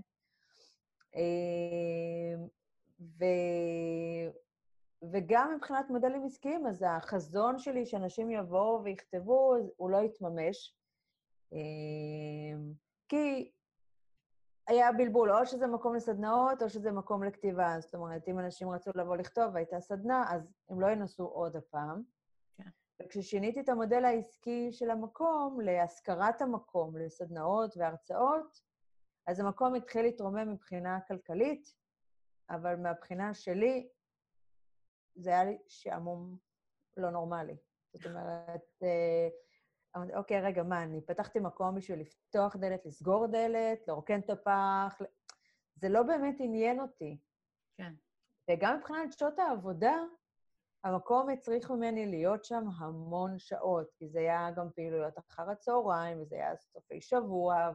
[1.14, 2.38] Uh,
[3.00, 3.24] ו...
[5.12, 10.76] וגם מבחינת מודלים עסקיים, אז החזון שלי שאנשים יבואו ויכתבו, הוא לא יתממש.
[11.52, 12.72] אמ,
[13.08, 13.50] כי
[14.68, 17.76] היה בלבול, או שזה מקום לסדנאות, או שזה מקום לכתיבה.
[17.80, 22.02] זאת אומרת, אם אנשים רצו לבוא לכתוב והייתה סדנה, אז הם לא ינסו עוד הפעם.
[22.56, 22.68] כן.
[23.02, 28.60] וכששיניתי את המודל העסקי של המקום להשכרת המקום, לסדנאות והרצאות,
[29.26, 31.74] אז המקום התחיל להתרומם מבחינה כלכלית,
[32.50, 33.88] אבל מהבחינה שלי,
[35.14, 36.36] זה היה לי שעמום
[36.96, 37.56] לא נורמלי.
[37.92, 39.28] זאת אומרת, אה,
[39.96, 45.00] אמרתי, אוקיי, רגע, מה, אני פתחתי מקום בשביל לפתוח דלת, לסגור דלת, לרוקן את הפח,
[45.74, 47.18] זה לא באמת עניין אותי.
[47.76, 47.92] כן.
[48.50, 49.96] וגם מבחינת שעות העבודה,
[50.84, 56.34] המקום הצריך ממני להיות שם המון שעות, כי זה היה גם פעילויות אחר הצהריים, וזה
[56.36, 57.70] היה סופי שבוע,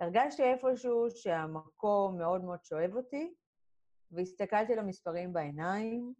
[0.00, 3.34] והרגשתי איפשהו שהמקום מאוד מאוד שואב אותי,
[4.10, 6.14] והסתכלתי למספרים בעיניים,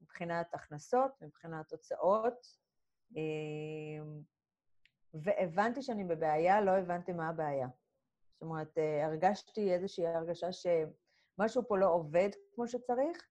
[0.00, 2.63] מבחינת הכנסות, מבחינת הוצאות,
[5.14, 7.68] והבנתי שאני בבעיה, לא הבנתי מה הבעיה.
[8.32, 13.28] זאת אומרת, אה, הרגשתי איזושהי הרגשה שמשהו פה לא עובד כמו שצריך,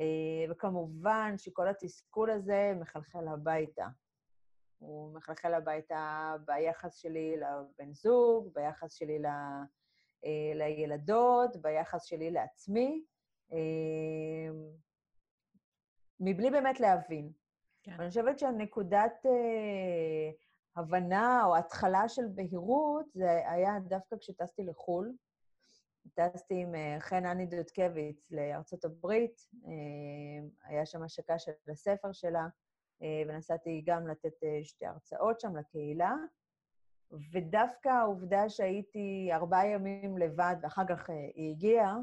[0.00, 3.86] אה, וכמובן שכל התסכול הזה מחלחל הביתה.
[4.78, 9.18] הוא מחלחל הביתה ביחס שלי לבן זוג, ביחס שלי
[10.24, 13.04] אה, לילדות, ביחס שלי לעצמי,
[13.52, 14.54] אה,
[16.20, 17.32] מבלי באמת להבין.
[17.84, 17.94] כן.
[17.98, 20.30] ואני חושבת שהנקודת אה,
[20.76, 25.12] הבנה או התחלה של בהירות, זה היה דווקא כשטסתי לחו"ל.
[26.14, 32.46] טסתי עם אה, חן אני דודקביץ לארצות הברית, אה, היה שם השקה של הספר שלה,
[33.02, 36.14] אה, ונסעתי גם לתת שתי הרצאות שם לקהילה.
[37.32, 41.96] ודווקא העובדה שהייתי ארבעה ימים לבד, ואחר כך היא הגיעה,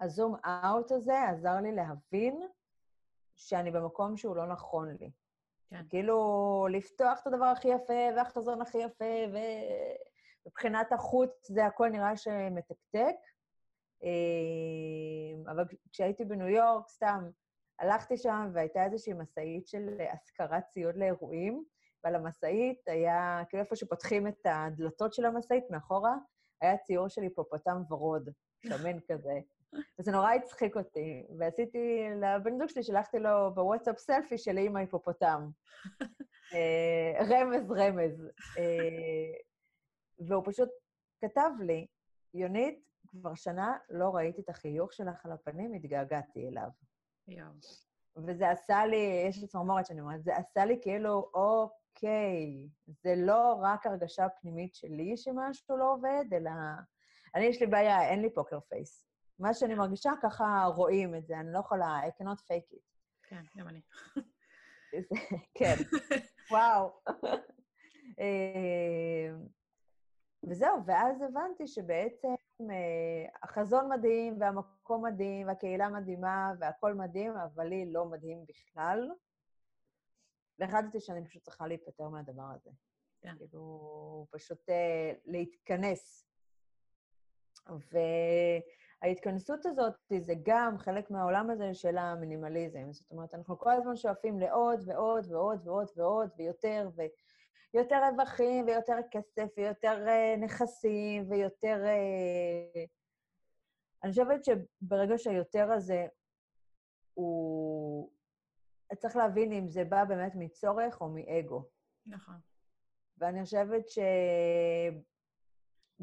[0.00, 2.40] הזום אאוט הזה עזר לי להבין
[3.36, 5.10] שאני במקום שהוא לא נכון לי.
[5.70, 5.82] כן.
[5.88, 9.04] כאילו, לפתוח את הדבר הכי יפה, והחזון הכי יפה,
[10.44, 13.16] ומבחינת החוץ זה הכל נראה שמתקתק.
[14.04, 17.30] אה, אבל כשהייתי בניו יורק, סתם,
[17.78, 21.64] הלכתי שם והייתה איזושהי משאית של השכרת ציוד לאירועים,
[22.04, 26.14] ועל המשאית היה, כאילו איפה שפותחים את הדלתות של המשאית, מאחורה,
[26.60, 28.30] היה ציור של היפופוטם ורוד,
[28.66, 29.40] שמן כזה.
[29.98, 31.26] וזה נורא הצחיק אותי.
[31.38, 35.50] ועשיתי, לבן זוג שלי, שלחתי לו בוואטסאפ סלפי של אימא היפופוטם.
[36.54, 38.30] אה, רמז, רמז.
[38.58, 39.34] אה,
[40.18, 40.68] והוא פשוט
[41.20, 41.86] כתב לי,
[42.34, 46.68] יונית, כבר שנה לא ראיתי את החיוך שלך על הפנים, התגעגעתי אליו.
[47.28, 47.48] יואו.
[48.16, 53.58] וזה עשה לי, יש לי צמרמורת שאני אומרת, זה עשה לי כאילו, אוקיי, זה לא
[53.62, 56.50] רק הרגשה פנימית שלי שמשהו לא עובד, אלא...
[57.34, 59.06] אני, יש לי בעיה, אין לי פוקר פייס.
[59.38, 62.94] מה שאני מרגישה, ככה רואים את זה, אני לא יכולה, I cannot fake it.
[63.22, 63.80] כן, גם אני.
[65.58, 65.74] כן,
[66.50, 67.00] וואו.
[68.20, 69.36] אה,
[70.48, 72.34] וזהו, ואז הבנתי שבעצם
[72.70, 79.10] אה, החזון מדהים, והמקום מדהים, והקהילה מדהימה, והכול מדהים, אבל לי לא מדהים בכלל.
[80.58, 82.70] והחלטתי שאני פשוט צריכה להיפטר מהדבר הזה.
[83.20, 83.36] כן.
[83.38, 84.72] כאילו, פשוט uh,
[85.24, 86.26] להתכנס.
[87.70, 87.98] ו...
[89.02, 92.92] ההתכנסות הזאת זה גם חלק מהעולם הזה של המינימליזם.
[92.92, 96.88] זאת אומרת, אנחנו כל הזמן שואפים לעוד ועוד ועוד ועוד ועוד ויותר,
[97.74, 101.84] ויותר רווחים ויותר כסף ויותר uh, נכסים ויותר...
[101.84, 102.88] Uh...
[104.04, 106.06] אני חושבת שברגע שהיותר הזה
[107.14, 108.10] הוא...
[108.98, 111.64] צריך להבין אם זה בא באמת מצורך או מאגו.
[112.06, 112.34] נכון.
[113.18, 113.98] ואני חושבת ש...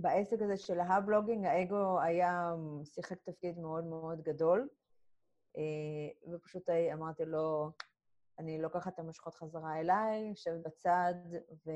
[0.02, 4.70] בעסק הזה של ההבלוגינג, האגו היה, שיחק תפקיד מאוד מאוד גדול,
[5.58, 7.72] אה, ופשוט אמרתי לו,
[8.40, 11.14] אני לוקחת את המשכות חזרה אליי, יושבת בצד,
[11.66, 11.72] ו...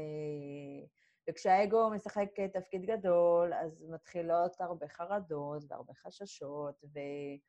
[1.30, 7.40] וכשהאגו משחק תפקיד גדול, אז מתחילות הרבה חרדות והרבה חששות, ואני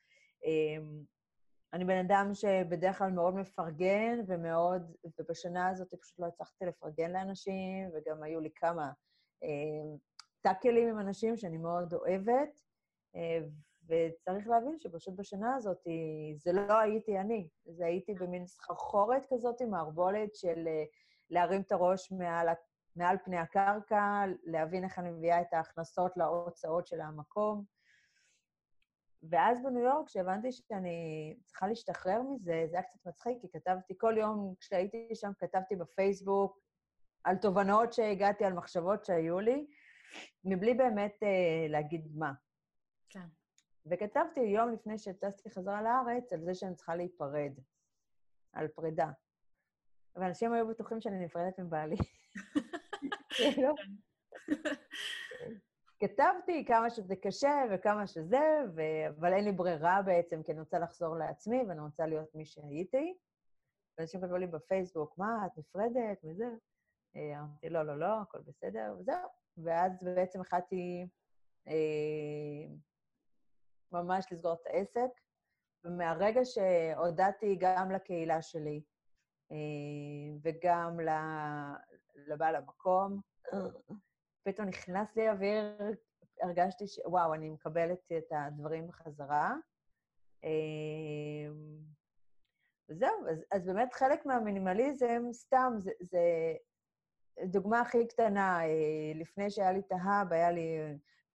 [1.83, 4.83] אה, בן אדם שבדרך כלל מאוד מפרגן ומאוד,
[5.19, 8.93] ובשנה הזאת פשוט לא הצלחתי לפרגן לאנשים, וגם היו לי כמה
[9.43, 9.97] אה,
[10.41, 12.61] טאקלים עם אנשים שאני מאוד אוהבת,
[13.17, 13.39] אה,
[13.89, 15.87] וצריך להבין שפשוט בשנה הזאת
[16.37, 20.85] זה לא הייתי אני, זה הייתי במין סחרחורת כזאת, מערבולת של אה,
[21.31, 22.49] להרים את הראש מעל,
[22.97, 27.65] מעל פני הקרקע, להבין איך אני מביאה את ההכנסות להוצאות של המקום.
[29.31, 34.15] ואז בניו יורק, כשהבנתי שאני צריכה להשתחרר מזה, זה היה קצת מצחיק, כי כתבתי כל
[34.19, 36.59] יום, כשהייתי שם, כתבתי בפייסבוק
[37.25, 39.67] על תובנות שהגעתי, על מחשבות שהיו לי,
[40.45, 42.33] מבלי באמת אה, להגיד מה.
[43.11, 43.27] כן.
[43.87, 47.53] וכתבתי יום לפני שטסתי חזרה לארץ על זה שאני צריכה להיפרד,
[48.53, 49.11] על פרידה.
[50.17, 51.97] ואנשים היו בטוחים שאני נפרדת מבעלי.
[53.37, 53.75] כאילו.
[56.01, 58.41] כתבתי כמה שזה קשה וכמה שזה,
[58.75, 58.81] ו...
[59.09, 63.15] אבל אין לי ברירה בעצם, כי אני רוצה לחזור לעצמי ואני רוצה להיות מי שהייתי.
[63.99, 66.25] ואנשים כתבו לי בפייסבוק, מה, את נפרדת?
[66.25, 66.45] וזה.
[67.17, 69.29] אה, אמרתי, לא, לא, לא, הכל בסדר, וזהו.
[69.59, 71.07] ואז בעצם החלטתי
[71.69, 72.75] אה,
[73.93, 75.11] ממש לסגור את העסק.
[75.85, 78.83] ומהרגע שהודעתי גם לקהילה שלי
[79.53, 79.57] אה,
[80.43, 81.01] וגם
[82.15, 83.21] לבעל המקום,
[84.43, 85.79] פתאום נכנס לי אוויר,
[86.43, 87.01] הרגשתי ש...
[87.05, 89.55] וואו, אני מקבלת את הדברים בחזרה.
[90.45, 91.53] אה,
[92.89, 96.55] וזהו, אז, אז באמת חלק מהמינימליזם, סתם, זה, זה
[97.45, 100.79] דוגמה הכי קטנה, אה, לפני שהיה לי את ההאב, היה לי,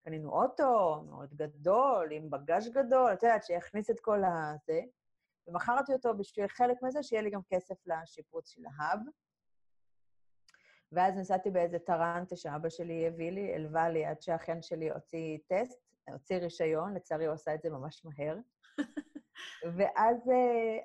[0.03, 4.81] קנינו אוטו מאוד גדול, עם בגאז' גדול, את יודעת, שיכניס את כל הזה,
[5.47, 8.99] ומכרתי אותו בשביל חלק מזה, שיהיה לי גם כסף לשיפוץ של ההאב.
[10.91, 15.79] ואז נסעתי באיזה טרנטה שאבא שלי הביא לי, הלווה לי עד שהאחיין שלי הוציא טסט,
[16.11, 18.37] הוציא רישיון, לצערי הוא עשה את זה ממש מהר.
[19.77, 20.83] ואז uh,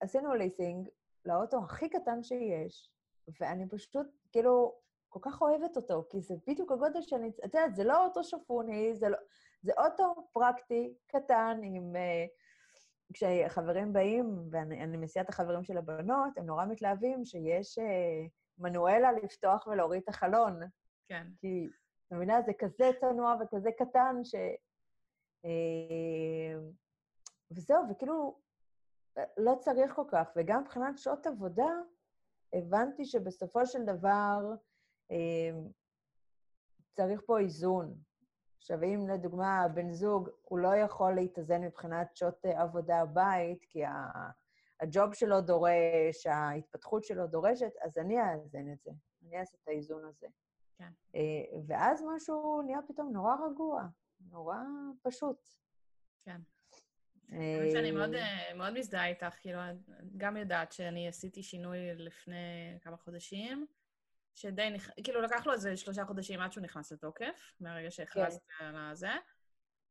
[0.00, 0.88] עשינו ליסינג
[1.24, 2.90] לאוטו הכי קטן שיש,
[3.40, 4.74] ואני פשוט, כאילו,
[5.08, 7.28] כל כך אוהבת אותו, כי זה בדיוק הגודל שאני...
[7.28, 9.18] את יודעת, זה לא אוטו שפוני, זה, לא,
[9.62, 11.92] זה אוטו פרקטי, קטן, עם...
[11.96, 12.30] Uh,
[13.12, 17.82] כשחברים באים, ואני מסיעה את החברים של הבנות, הם נורא מתלהבים שיש uh,
[18.58, 20.60] מנואלה לפתוח ולהוריד את החלון.
[21.08, 21.26] כן.
[21.40, 21.68] כי,
[22.06, 24.34] את מבינה, זה כזה צנוע וכזה קטן, ש...
[25.44, 25.48] Uh,
[27.50, 28.38] וזהו, וכאילו,
[29.36, 30.30] לא צריך כל כך.
[30.36, 31.70] וגם מבחינת שעות עבודה,
[32.52, 34.54] הבנתי שבסופו של דבר
[35.10, 35.50] אה,
[36.92, 37.94] צריך פה איזון.
[38.58, 43.82] עכשיו, אם לדוגמה בן זוג, הוא לא יכול להתאזן מבחינת שעות אה, עבודה בית, כי
[44.80, 48.90] הג'וב שלו דורש, ההתפתחות שלו דורשת, אז אני אאזן את זה,
[49.22, 50.26] אני אעשה את האיזון הזה.
[50.78, 50.90] כן.
[51.14, 53.82] אה, ואז משהו נהיה פתאום נורא רגוע,
[54.20, 54.58] נורא
[55.02, 55.48] פשוט.
[56.24, 56.40] כן.
[57.30, 58.10] האמת שאני מאוד,
[58.54, 59.58] מאוד מזדהה איתך, כאילו,
[60.16, 63.66] גם יודעת שאני עשיתי שינוי לפני כמה חודשים,
[64.34, 64.90] שדי, נכ...
[65.04, 68.64] כאילו, לקח לו איזה שלושה חודשים עד שהוא נכנס לתוקף, מהרגע שהכרזתי כן.
[68.64, 69.10] על הזה.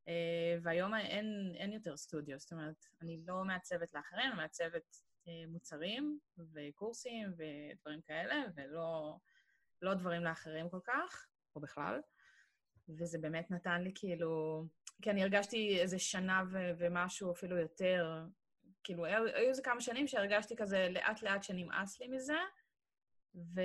[0.07, 4.97] אה, והיום אין, אין יותר סטודיו, זאת אומרת, אני לא מעצבת לאחרים, אני מעצבת
[5.27, 6.19] אה, מוצרים
[6.53, 9.17] וקורסים ודברים כאלה, ולא
[9.81, 12.01] לא דברים לאחרים כל כך, או בכלל.
[12.89, 14.63] וזה באמת נתן לי כאילו...
[15.01, 18.25] כי אני הרגשתי איזה שנה ו- ומשהו, אפילו יותר,
[18.83, 22.37] כאילו, היו איזה כמה שנים שהרגשתי כזה לאט-לאט שנמאס לי מזה,
[23.35, 23.61] ו...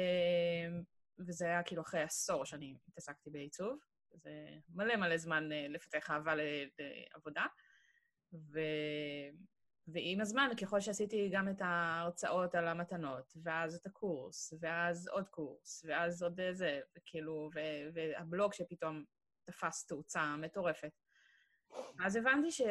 [1.26, 3.78] וזה היה כאילו אחרי עשור שאני התעסקתי בעיצוב.
[4.14, 4.30] זה
[4.68, 7.46] מלא מלא זמן אה, לפתח אהבה לעבודה.
[8.32, 8.60] ו...
[9.86, 15.84] ועם הזמן, ככל שעשיתי גם את ההרצאות על המתנות, ואז את הקורס, ואז עוד קורס,
[15.88, 17.58] ואז עוד זה, וכאילו, ו...
[17.94, 19.04] והבלוג שפתאום
[19.44, 20.92] תפס תאוצה מטורפת.
[22.04, 22.62] אז הבנתי ש...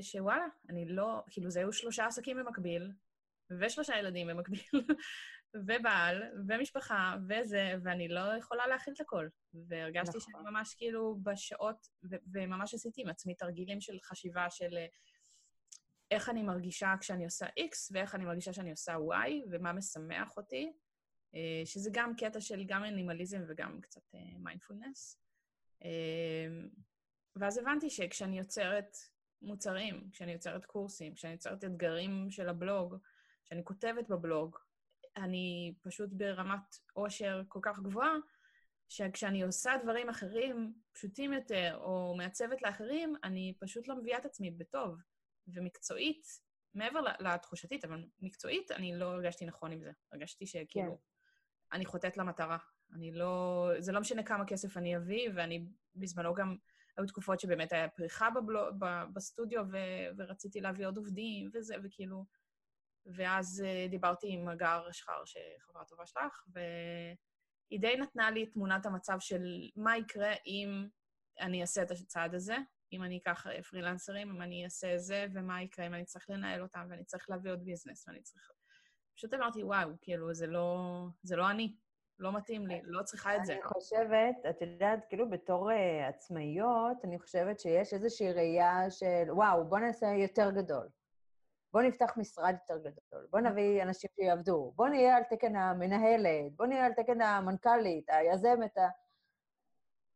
[0.00, 1.22] שוואלה, אני לא...
[1.30, 2.92] כאילו, זה היו שלושה עסקים במקביל,
[3.60, 4.60] ושלושה ילדים במקביל,
[5.66, 9.28] ובעל, ומשפחה, וזה, ואני לא יכולה להכיל את הכל.
[9.68, 10.32] והרגשתי נכון.
[10.32, 14.86] שאני ממש כאילו בשעות, ו- וממש עשיתי עם עצמי תרגילים של חשיבה של אה,
[16.10, 20.72] איך אני מרגישה כשאני עושה X, ואיך אני מרגישה שאני עושה Y, ומה משמח אותי,
[21.34, 25.20] אה, שזה גם קטע של גם אנימליזם וגם קצת מיינדפולנס.
[25.84, 26.48] אה,
[27.36, 28.96] ואז הבנתי שכשאני יוצרת
[29.42, 32.96] מוצרים, כשאני יוצרת קורסים, כשאני יוצרת אתגרים של הבלוג,
[33.44, 34.56] כשאני כותבת בבלוג,
[35.16, 38.14] אני פשוט ברמת עושר כל כך גבוהה,
[38.88, 44.50] שכשאני עושה דברים אחרים, פשוטים יותר, או מעצבת לאחרים, אני פשוט לא מביאה את עצמי
[44.50, 45.00] בטוב.
[45.48, 46.26] ומקצועית,
[46.74, 49.90] מעבר לתחושתית, אבל מקצועית, אני לא הרגשתי נכון עם זה.
[50.12, 51.76] הרגשתי שכאילו, כן.
[51.76, 52.58] אני חוטאת למטרה.
[52.92, 53.70] אני לא...
[53.78, 56.56] זה לא משנה כמה כסף אני אביא, ואני בזמנו גם...
[56.98, 59.76] היו תקופות שבאמת היה פריחה בבלו, ב, בסטודיו, ו,
[60.18, 62.24] ורציתי להביא עוד עובדים וזה, וכאילו...
[63.14, 68.86] ואז uh, דיברתי עם הגר שחר, שחברה טובה שלך, והיא די נתנה לי את תמונת
[68.86, 69.42] המצב של
[69.76, 70.88] מה יקרה אם
[71.40, 72.56] אני אעשה את הצעד הזה,
[72.92, 76.62] אם אני אקח אה, פרילנסרים, אם אני אעשה זה, ומה יקרה אם אני צריך לנהל
[76.62, 78.50] אותם, ואני צריך להביא עוד ביזנס, ואני צריך...
[79.16, 80.78] פשוט אמרתי, וואו, כאילו, זה לא,
[81.22, 81.76] זה לא אני.
[82.18, 83.52] לא מתאים לי, לא צריכה את זה.
[83.52, 85.74] אני חושבת, את יודעת, כאילו בתור uh,
[86.08, 90.88] עצמאיות, אני חושבת שיש איזושהי ראייה של, וואו, בוא נעשה יותר גדול.
[91.72, 96.66] בוא נפתח משרד יותר גדול, בוא נביא אנשים שיעבדו, בוא נהיה על תקן המנהלת, בוא
[96.66, 98.88] נהיה על תקן המנכ"לית, היזמת, ה...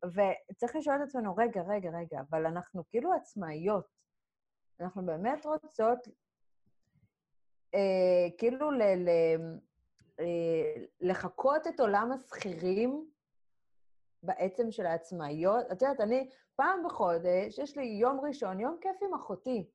[0.06, 3.86] וצריך לשאול את עצמנו, רגע, רגע, רגע, אבל אנחנו כאילו עצמאיות.
[4.80, 5.98] אנחנו באמת רוצות
[7.74, 8.82] אה, כאילו ל...
[8.82, 9.08] ל
[11.00, 13.11] לחקות את עולם השכירים
[14.22, 15.66] בעצם של העצמאיות.
[15.72, 19.70] את יודעת, אני פעם בחודש, יש לי יום ראשון, יום כיף עם אחותי.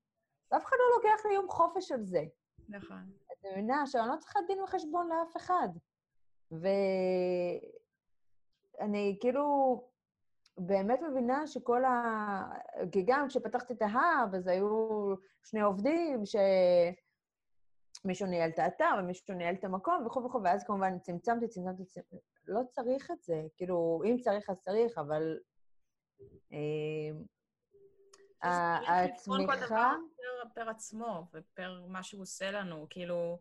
[0.52, 2.24] ואף אחד לא לוקח לי יום חופש על זה.
[2.70, 3.12] נכון.
[3.32, 5.68] את מבינה שאני לא צריכה דין וחשבון לאף אחד.
[8.82, 9.84] ואני כאילו
[10.58, 11.92] באמת מבינה שכל ה...
[12.92, 14.90] כי גם כשפתחתי את ההאב, אז היו
[15.44, 16.36] שני עובדים ש...
[18.06, 22.18] מישהו ניהל את האתר ומישהו ניהל את המקום וכו' וכו', ואז כמובן צמצמתי, צמצמתי, צמצמתי.
[22.48, 23.42] לא צריך את זה.
[23.58, 25.40] כאילו, אם צריך, אז צריך, אבל...
[26.54, 27.10] אה,
[29.04, 29.94] הצמיחה...
[30.56, 32.88] פר עצמו ופר מה שהוא עושה לנו.
[32.90, 33.40] כאילו,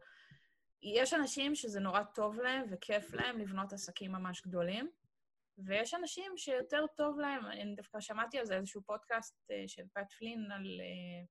[0.83, 4.91] יש אנשים שזה נורא טוב להם וכיף להם לבנות עסקים ממש גדולים,
[5.59, 10.13] ויש אנשים שיותר טוב להם, אני דווקא שמעתי על זה איזשהו פודקאסט אה, של Pat
[10.13, 10.81] Flynn על...
[10.81, 11.27] אה,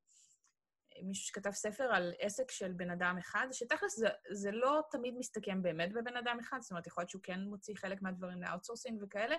[1.04, 5.62] מישהו שכתב ספר על עסק של בן אדם אחד, שתכלס זה, זה לא תמיד מסתכם
[5.62, 9.04] באמת בבן אדם אחד, זאת אומרת, יכול להיות שהוא כן מוציא חלק מהדברים ל outsourcing
[9.04, 9.36] וכאלה,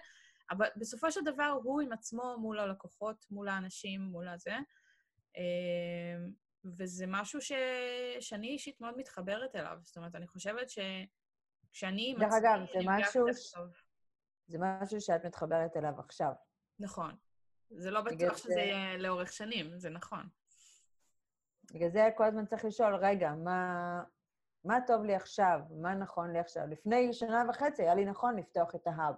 [0.50, 4.56] אבל בסופו של דבר הוא עם עצמו מול הלקוחות, מול האנשים, מול הזה.
[5.36, 6.32] אמ,
[6.78, 7.52] וזה משהו ש...
[8.20, 9.78] שאני אישית מאוד מתחברת אליו.
[9.82, 13.26] זאת אומרת, אני חושבת שכשאני דרך אגב, זה משהו...
[13.34, 13.54] ש...
[14.46, 16.32] זה משהו שאת מתחברת אליו עכשיו.
[16.78, 17.16] נכון.
[17.70, 20.28] זה לא בטוח שזה יהיה לאורך שנים, זה נכון.
[21.72, 24.02] בגלל זה כל הזמן צריך לשאול, רגע, מה,
[24.64, 25.60] מה טוב לי עכשיו?
[25.70, 26.66] מה נכון לי עכשיו?
[26.66, 29.14] לפני שנה וחצי היה לי נכון לפתוח את ההאב.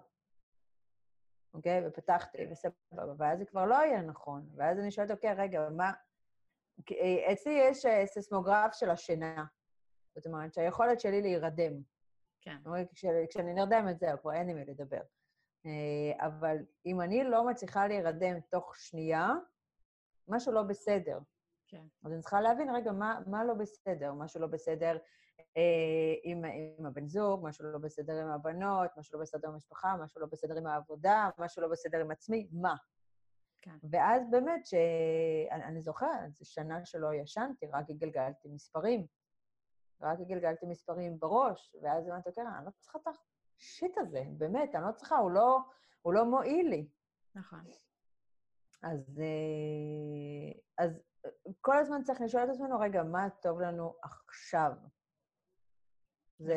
[1.54, 1.86] אוקיי?
[1.86, 4.48] ופתחתי, וסבבה, ואז זה כבר לא יהיה נכון.
[4.56, 5.92] ואז אני שואלת, אוקיי, רגע, מה...
[6.90, 9.44] אה, אצלי יש אה, סיסמוגרף של השינה.
[10.14, 11.72] זאת אומרת, שהיכולת שלי להירדם.
[12.40, 12.56] כן.
[12.94, 15.00] כש, כשאני נרדמת, זהו, כבר אין לי מי לדבר.
[15.66, 19.28] אה, אבל אם אני לא מצליחה להירדם תוך שנייה,
[20.28, 21.18] משהו לא בסדר.
[21.68, 21.86] כן.
[22.04, 24.12] אז אני צריכה להבין, רגע, מה, מה לא בסדר?
[24.12, 24.98] משהו לא בסדר
[25.56, 26.44] אה, עם,
[26.78, 30.26] עם הבן זוג, משהו לא בסדר עם הבנות, משהו לא בסדר עם המשפחה, משהו לא
[30.26, 32.74] בסדר עם העבודה, משהו לא בסדר עם עצמי, מה?
[33.62, 33.76] כן.
[33.90, 39.06] ואז באמת, שאני זוכרת, זו שנה שלא ישנתי, רק גלגלתי מספרים.
[40.00, 43.14] רק גלגלתי מספרים בראש, ואז אמרתי, אוקיי, אני לא צריכה את
[43.58, 45.58] השיט הזה, באמת, אני לא צריכה, הוא לא,
[46.02, 46.88] הוא לא מועיל לי.
[47.34, 47.60] נכון.
[48.82, 51.02] אז, אה, אז
[51.60, 54.72] כל הזמן צריך לשאול את עצמנו, רגע, מה טוב לנו עכשיו?
[56.38, 56.56] זה,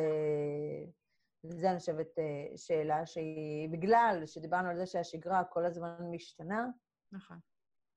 [1.44, 6.68] זה, אני חושבת, אה, שאלה שהיא, בגלל שדיברנו על זה שהשגרה כל הזמן משתנה,
[7.12, 7.38] נכון.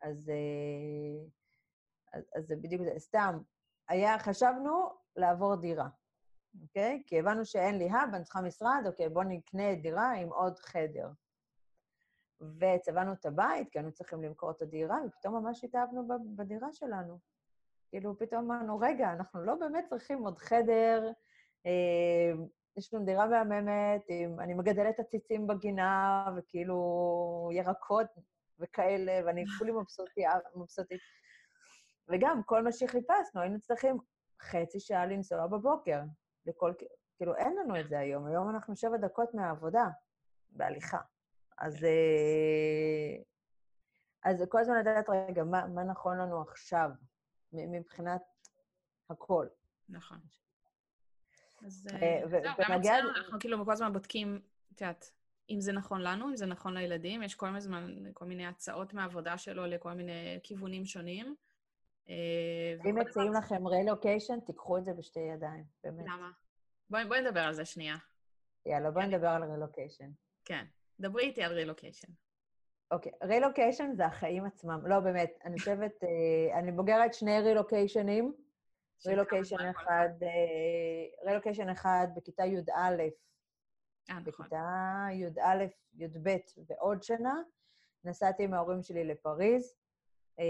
[0.03, 1.29] אז, אה,
[2.13, 2.99] אז, אז זה בדיוק זה.
[2.99, 3.39] סתם,
[3.89, 5.89] היה, חשבנו לעבור דירה,
[6.63, 7.03] אוקיי?
[7.07, 11.09] כי הבנו שאין לי האב, אני צריכה משרד, אוקיי, בואו נקנה דירה עם עוד חדר.
[12.61, 17.19] וצבענו את הבית, כי היינו צריכים למכור את הדירה, ופתאום ממש התאהבנו בדירה שלנו.
[17.89, 21.13] כאילו, פתאום אמרנו, רגע, אנחנו לא באמת צריכים עוד חדר,
[21.67, 22.33] אה,
[22.77, 28.07] יש לנו דירה מהממת, עם, אני מגדלת עציצים בגינה, וכאילו ירקות
[28.59, 29.73] וכאלה, ואני כולי
[30.57, 31.01] מבסוטית.
[32.09, 33.99] וגם, כל מה שחיפשנו, היינו צריכים
[34.41, 36.01] חצי שעה לנסוע בבוקר.
[36.47, 36.73] לכל...
[37.17, 38.27] כאילו, אין לנו את זה היום.
[38.27, 39.85] היום אנחנו שבע דקות מהעבודה,
[40.51, 40.99] בהליכה.
[41.59, 41.87] אז, כן.
[41.87, 43.23] אה,
[44.31, 46.91] אז כל הזמן לדעת, רגע, מה, מה נכון לנו עכשיו,
[47.53, 48.23] מבחינת
[49.11, 49.47] הכל.
[49.89, 50.19] נכון.
[51.67, 54.41] אז אה, זהו, גם אצלנו אנחנו כאילו כל הזמן בודקים,
[54.75, 55.11] את יודעת,
[55.51, 58.95] אם זה נכון לנו, אם זה נכון לילדים, יש כל מיני זמן, כל מיני הצעות
[58.95, 61.35] מהעבודה שלו לכל מיני כיוונים שונים.
[62.09, 66.05] אה, אם מציעים לכם רילוקיישן, תיקחו את זה בשתי ידיים, באמת.
[66.05, 66.31] למה?
[66.91, 67.97] בואי נדבר על זה שנייה.
[68.67, 69.07] יאללה, בואי.
[69.07, 70.11] נדבר על רילוקיישן.
[70.45, 70.65] כן.
[71.03, 72.13] דברי איתי על רילוקיישן.
[72.91, 74.81] אוקיי, רילוקיישן זה החיים עצמם.
[74.87, 78.33] לא, באמת, אני חושבת, אה, אני בוגרת שני רילוקיישנים.
[79.07, 80.09] רילוקיישן אחד,
[81.27, 82.73] רילוקיישן אחד בכיתה י"א.
[84.11, 84.25] אה, נכון.
[84.25, 86.37] בכיתה י"א, י"ב
[86.67, 87.43] ועוד שנה.
[88.05, 89.75] נסעתי עם ההורים שלי לפריז.
[90.39, 90.45] אה,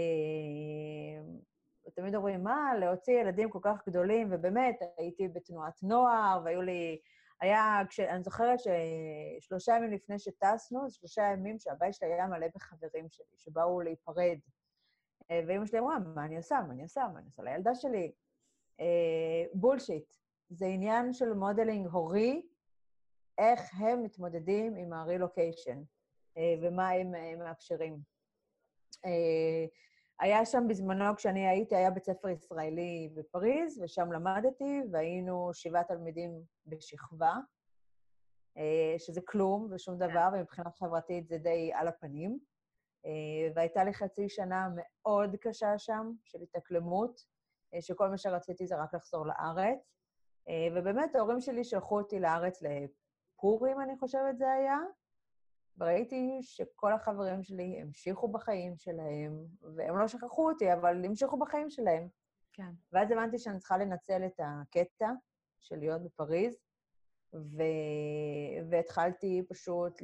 [1.95, 6.99] תמיד אומרים, מה, להוציא ילדים כל כך גדולים, ובאמת, הייתי בתנועת נוער, והיו לי
[7.43, 12.47] היה, כש, אני זוכרת ששלושה ימים לפני שטסנו, זה שלושה ימים שהבית שלי היה מלא
[12.55, 14.37] בחברים שלי, שבאו להיפרד.
[15.31, 16.61] אה, ואימא שלי אמרה, מה אני עושה?
[16.67, 17.07] מה אני עושה?
[17.13, 18.11] מה אני עושה לילדה שלי?
[18.79, 20.15] אה, bullshit.
[20.49, 22.47] זה עניין של modeling הורי,
[23.37, 25.81] איך הם מתמודדים עם הרילוקיישן
[26.37, 27.99] אה, ומה הם מאפשרים.
[30.23, 36.41] היה שם בזמנו, כשאני הייתי, היה בית ספר ישראלי בפריז, ושם למדתי, והיינו שבעה תלמידים
[36.65, 37.33] בשכבה,
[38.57, 40.07] אה, שזה כלום ושום כן.
[40.07, 42.39] דבר, ומבחינה חברתית זה די על הפנים.
[43.05, 43.11] אה,
[43.55, 47.25] והייתה לי חצי שנה מאוד קשה שם, של התאקלמות,
[47.73, 49.93] אה, שכל מה שרציתי זה רק לחזור לארץ.
[50.75, 54.77] ובאמת, ההורים שלי שלחו אותי לארץ לפורים, אני חושבת זה היה,
[55.77, 59.45] וראיתי שכל החברים שלי המשיכו בחיים שלהם,
[59.75, 62.07] והם לא שכחו אותי, אבל המשיכו בחיים שלהם.
[62.53, 62.71] כן.
[62.91, 65.09] ואז הבנתי שאני צריכה לנצל את הקטע
[65.59, 66.59] של להיות בפריז,
[67.33, 67.63] ו...
[68.69, 70.01] והתחלתי פשוט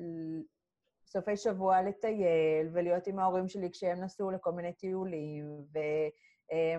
[1.06, 5.66] סופי שבוע לטייל ולהיות עם ההורים שלי כשהם נסעו לכל מיני טיולים,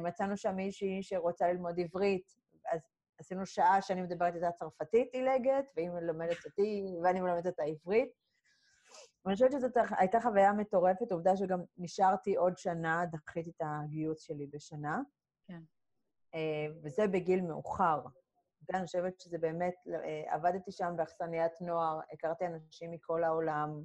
[0.00, 2.36] ומצאנו שם מישהי שרוצה ללמוד עברית,
[2.72, 2.80] אז
[3.18, 8.10] עשינו שעה שאני מדברת איתה צרפתית עילגת, והיא מלמדת אותי, ואני מלמדת אותה עברית.
[9.24, 14.46] ואני חושבת שזאת הייתה חוויה מטורפת, עובדה שגם נשארתי עוד שנה, דחיתי את הגיוס שלי
[14.46, 15.00] בשנה.
[15.48, 15.60] כן.
[16.34, 18.00] אה, וזה בגיל מאוחר.
[18.68, 23.82] ואני חושבת שזה באמת, אה, עבדתי שם באכסניית נוער, הכרתי אנשים מכל העולם,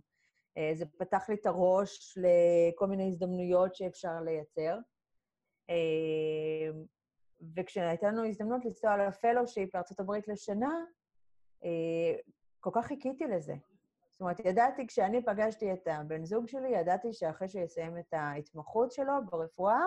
[0.58, 4.78] אה, זה פתח לי את הראש לכל מיני הזדמנויות שאפשר לייצר.
[7.56, 10.86] וכשהייתה לנו הזדמנות לנסוע לפלושיפ לארה"ב לשנה,
[12.60, 13.54] כל כך חיכיתי לזה.
[14.16, 18.92] זאת אומרת, ידעתי, כשאני פגשתי את הבן זוג שלי, ידעתי שאחרי שהוא יסיים את ההתמחות
[18.92, 19.84] שלו ברפואה,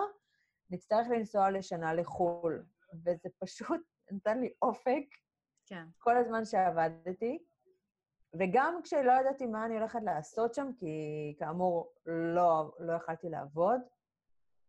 [0.69, 2.63] נצטרך לנסוע לשנה לחו"ל.
[3.05, 5.05] וזה פשוט נתן לי אופק
[5.65, 5.85] כן.
[5.97, 7.43] כל הזמן שעבדתי.
[8.39, 13.81] וגם כשלא ידעתי מה אני הולכת לעשות שם, כי כאמור, לא, לא יכלתי לעבוד,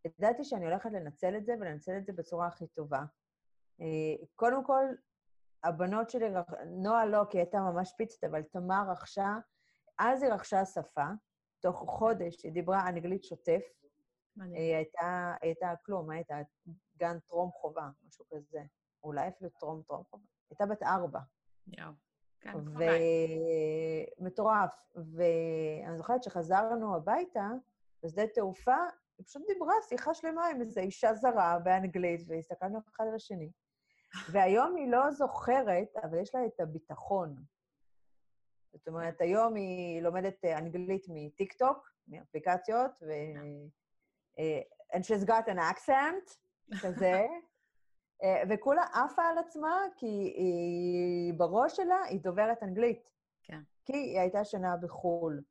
[0.04, 3.02] ידעתי שאני הולכת לנצל את זה, ולנצל את זה בצורה הכי טובה.
[3.80, 4.84] אה, קודם כל,
[5.64, 6.26] הבנות שלי,
[6.66, 9.38] נועה לא, כי היא הייתה ממש פיצת, אבל תמר רכשה,
[10.00, 11.06] אז היא רכשה שפה,
[11.60, 13.62] תוך חודש היא דיברה אנגלית שוטף.
[14.54, 16.34] היא הייתה, היא הייתה כלום, הייתה
[16.96, 18.62] גן טרום חובה, משהו כזה.
[19.04, 20.24] אולי אפילו טרום טרום חובה.
[20.50, 21.20] הייתה בת ארבע.
[21.66, 21.92] יואו.
[22.40, 22.52] כן,
[24.20, 24.92] ומטורף.
[24.94, 27.48] ואני זוכרת שחזרנו הביתה,
[28.02, 28.76] בשדה תעופה,
[29.18, 33.50] היא פשוט דיברה שיחה שלמה עם איזו אישה זרה באנגלית, והסתכלנו אחד על השני.
[34.32, 37.36] והיום היא לא זוכרת, אבל יש לה את הביטחון.
[38.72, 43.10] זאת אומרת, היום היא לומדת אה, אנגלית מטיקטוק, מאפליקציות, ו...
[44.38, 44.60] אה,
[44.92, 46.36] and she's got an accent,
[46.82, 47.26] כזה,
[48.22, 50.06] אה, וכולה עפה על עצמה, כי
[50.36, 53.10] היא, בראש שלה היא דוברת אנגלית.
[53.42, 53.60] כן.
[53.84, 55.42] כי היא הייתה שנה בחו"ל.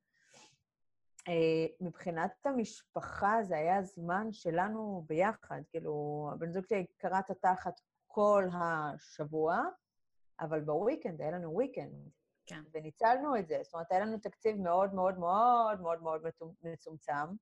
[1.82, 5.62] מבחינת המשפחה, זה היה זמן שלנו ביחד.
[5.70, 9.62] כאילו, הבן זוג שלי קרא את התחת כל השבוע,
[10.40, 12.10] אבל ב weekend, היה לנו weekend.
[12.50, 12.62] כן.
[12.74, 13.60] וניצלנו את זה.
[13.64, 16.22] זאת אומרת, היה לנו תקציב מאוד מאוד מאוד מאוד מאוד
[16.64, 17.36] מצומצם,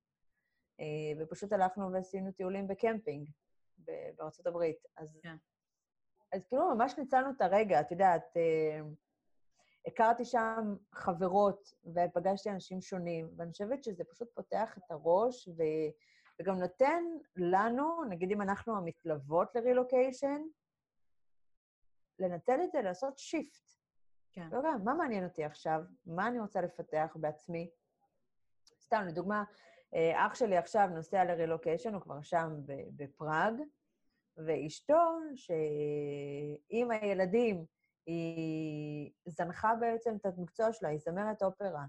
[0.79, 0.85] אה,
[1.19, 3.29] ופשוט הלכנו ועשינו טיולים בקמפינג
[4.17, 4.85] בארצות הברית.
[4.97, 5.35] אז, כן.
[6.33, 8.79] אז כאילו ממש ניצלנו את הרגע, את יודעת, אה,
[9.87, 15.61] הכרתי שם חברות ופגשתי אנשים שונים, ואני חושבת שזה פשוט פותח את הראש ו...
[16.41, 17.03] וגם נותן
[17.35, 20.41] לנו, נגיד אם אנחנו המתלוות לרילוקיישן,
[22.19, 23.76] לנצל את זה, לעשות שיפט.
[24.37, 24.47] כן.
[24.51, 25.81] לא יודע, מה מעניין אותי עכשיו?
[26.05, 27.69] מה אני רוצה לפתח בעצמי?
[28.81, 29.43] סתם, לדוגמה,
[29.93, 32.49] אה, אח שלי עכשיו נוסע לרילוקיישן, הוא כבר שם
[32.95, 33.53] בפראג,
[34.37, 37.65] ואשתו, שעם הילדים,
[38.05, 41.85] היא זנחה בעצם את המקצוע שלה, היא זמרת אופרה.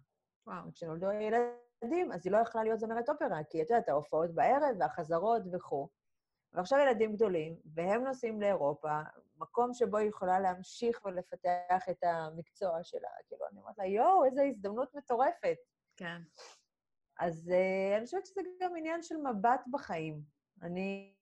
[0.47, 0.73] וואו.
[0.73, 5.43] כשנולדו הילדים, אז היא לא יכלה להיות זמרת אופרה, כי את יודעת, ההופעות בערב והחזרות
[5.53, 5.89] וכו'.
[6.53, 9.01] ועכשיו ילדים גדולים, והם נוסעים לאירופה,
[9.37, 13.09] מקום שבו היא יכולה להמשיך ולפתח את המקצוע שלה.
[13.29, 15.57] כאילו, אני אומרת לה, יואו, איזו הזדמנות מטורפת.
[15.97, 16.23] כן.
[17.19, 20.23] אז uh, אני חושבת שזה גם עניין של מבט בחיים.
[20.63, 21.15] אני,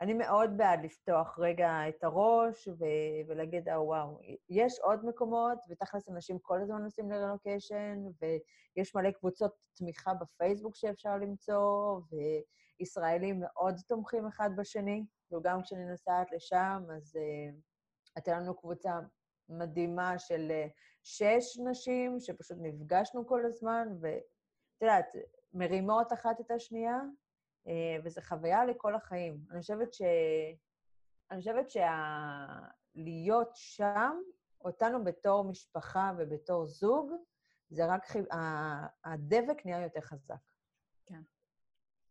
[0.00, 6.08] אני מאוד בעד לפתוח רגע את הראש ו- ולהגיד, אה, וואו, יש עוד מקומות, ותכלס
[6.08, 12.00] אנשים כל הזמן נוסעים לרלוקיישן, ויש מלא קבוצות תמיכה בפייסבוק שאפשר למצוא,
[12.80, 15.04] וישראלים מאוד תומכים אחד בשני.
[15.32, 17.54] וגם כשאני נוסעת לשם, אז uh,
[18.16, 19.00] הייתה לנו קבוצה
[19.48, 20.70] מדהימה של uh,
[21.02, 24.22] שש נשים, שפשוט נפגשנו כל הזמן, ואת
[24.80, 25.06] יודעת,
[25.54, 27.00] מרימות אחת את השנייה,
[27.66, 27.70] uh,
[28.04, 29.40] וזו חוויה לכל החיים.
[29.50, 30.02] אני חושבת ש...
[31.30, 34.16] אני חושבת שלהיות שם,
[34.60, 37.12] אותנו בתור משפחה ובתור זוג,
[37.70, 38.02] זה רק...
[39.04, 40.34] הדבק נהיה יותר חזק.
[41.06, 41.22] כן.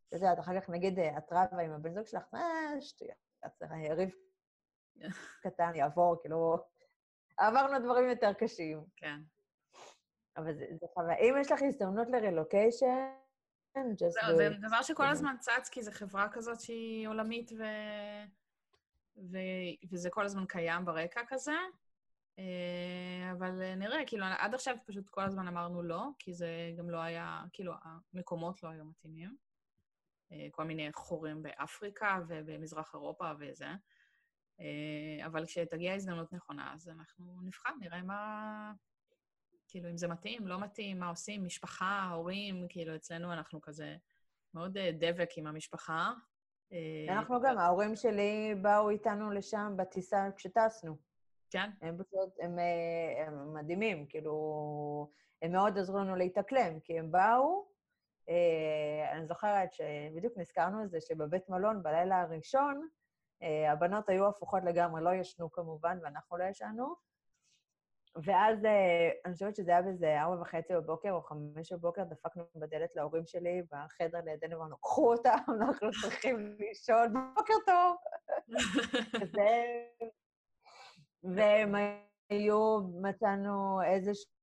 [0.07, 3.17] את יודעת, אחר כך נגיד, את רבה עם הבן זוג שלך, אה, שטויות,
[3.83, 4.15] יריב
[5.41, 6.57] קטן יעבור, כאילו,
[7.37, 8.83] עברנו דברים יותר קשים.
[8.95, 9.19] כן.
[10.37, 11.17] אבל זה, זה חוויה.
[11.17, 13.07] אם יש לך הזדמנות לרילוקיישן,
[13.97, 17.63] זהו, זה דבר שכל הזמן צץ, כי זו חברה כזאת שהיא עולמית ו...
[19.17, 19.37] ו...
[19.91, 21.55] וזה כל הזמן קיים ברקע כזה.
[22.39, 26.47] אה, אבל נראה, כאילו, עד עכשיו פשוט כל הזמן אמרנו לא, כי זה
[26.77, 27.73] גם לא היה, כאילו,
[28.13, 29.37] המקומות לא היו מתאימים.
[30.33, 33.67] אה, כל מיני חורים באפריקה ובמזרח אירופה וזה.
[34.59, 38.71] אה, אבל כשתגיע הזדמנות נכונה, אז אנחנו נבחן, נראה מה...
[39.67, 43.95] כאילו, אם זה מתאים, לא מתאים, מה עושים, משפחה, הורים, כאילו, אצלנו אנחנו כזה
[44.53, 46.11] מאוד אה, דבק עם המשפחה.
[47.09, 50.97] אנחנו גם, ההורים שלי באו איתנו לשם בטיסה כשטסנו.
[51.49, 51.69] כן.
[51.81, 52.57] הם פשוט, הם,
[53.27, 55.11] הם מדהימים, כאילו,
[55.41, 57.67] הם מאוד עזרו לנו להתאקלם, כי הם באו,
[59.11, 62.87] אני זוכרת שבדיוק נזכרנו על זה שבבית מלון, בלילה הראשון,
[63.43, 66.95] אה, הבנות היו הפוכות לגמרי, לא ישנו כמובן, ואנחנו לא ישנו.
[68.23, 72.95] ואז אה, אני חושבת שזה היה באיזה ארבע וחצי בבוקר או חמש בבוקר, דפקנו בדלת
[72.95, 77.97] להורים שלי בחדר לידינו, ואמרנו, קחו אותם, אנחנו צריכים לישון, בוקר טוב.
[81.35, 81.75] והם
[82.29, 84.33] היו, מצאנו איזשהו...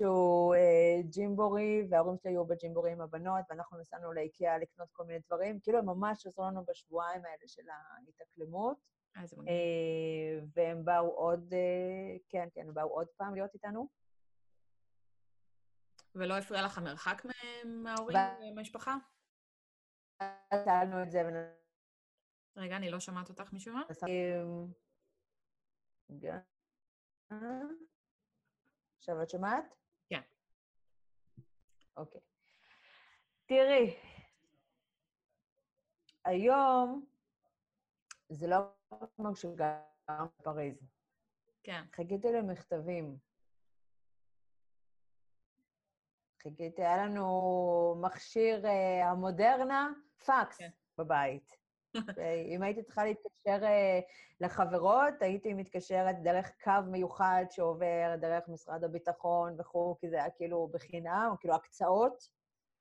[0.00, 5.18] שהוא אה, ג'ימבורי, וההורים שלי היו בג'ימבורי עם הבנות, ואנחנו נסענו לאיקאה לקנות כל מיני
[5.26, 5.60] דברים.
[5.60, 8.76] כאילו, הם ממש עזרו לנו בשבועיים האלה של ההתאקלמות.
[9.16, 13.88] אה, אה, והם באו עוד, אה, כן, כן, הם באו עוד פעם להיות איתנו.
[16.14, 17.22] ולא הפריע לך המרחק
[17.64, 18.96] מההורים ומהמשפחה?
[20.64, 21.22] שאלנו את זה.
[22.56, 23.82] רגע, אני לא שומעת אותך משום מה.
[28.98, 29.79] עכשיו את שומעת?
[32.00, 32.20] אוקיי.
[33.46, 33.96] תראי,
[36.24, 37.06] היום
[38.28, 38.58] זה לא
[39.16, 40.88] כמו כשגרנו בפריז.
[41.62, 41.82] כן.
[41.92, 43.18] חיכיתי למכתבים.
[46.42, 48.68] חיכיתי, היה לנו מכשיר uh,
[49.04, 49.88] המודרנה,
[50.18, 50.70] פקס כן.
[50.98, 51.59] בבית.
[52.54, 54.04] אם הייתי צריכה להתקשר uh,
[54.40, 60.68] לחברות, הייתי מתקשרת דרך קו מיוחד שעובר דרך משרד הביטחון וכו', כי זה היה כאילו
[60.72, 62.28] בחינם, כאילו הקצאות.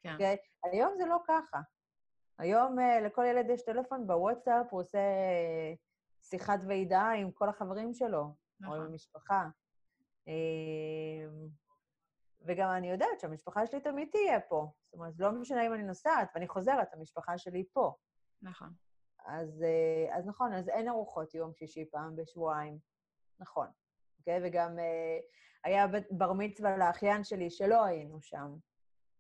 [0.02, 0.10] כן.
[0.10, 0.14] Okay?
[0.14, 0.38] אוקיי?
[0.64, 1.60] היום זה לא ככה.
[2.38, 7.94] היום uh, לכל ילד יש טלפון בוואטסאפ, הוא עושה uh, שיחת ועידה עם כל החברים
[7.94, 8.78] שלו, נכון.
[8.78, 9.48] או עם המשפחה.
[10.26, 10.30] Uh,
[12.42, 14.72] וגם אני יודעת שהמשפחה שלי תמיד תהיה פה.
[14.86, 17.94] זאת אומרת, לא משנה אם אני נוסעת ואני חוזרת, המשפחה שלי פה.
[18.42, 18.74] נכון.
[19.26, 19.64] אז,
[20.12, 22.78] אז נכון, אז אין ארוחות יום שישי פעם בשבועיים.
[23.40, 23.68] נכון.
[24.20, 24.40] אוקיי?
[24.44, 24.78] וגם
[25.64, 28.56] היה בר מצווה לאחיין שלי שלא היינו שם.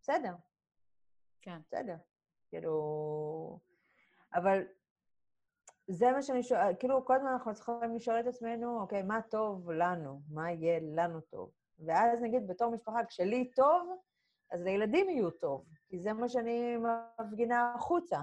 [0.01, 0.35] בסדר.
[1.41, 1.59] כן.
[1.61, 1.95] בסדר.
[2.49, 3.59] כאילו...
[4.33, 4.63] אבל
[5.87, 9.71] זה מה שאני שואלת, כאילו, כל הזמן אנחנו צריכים לשאול את עצמנו, אוקיי, מה טוב
[9.71, 10.21] לנו?
[10.29, 11.51] מה יהיה לנו טוב?
[11.79, 13.99] ואז נגיד, בתור משפחה, כשלי טוב,
[14.51, 16.77] אז לילדים יהיו טוב, כי זה מה שאני
[17.19, 18.21] מפגינה החוצה.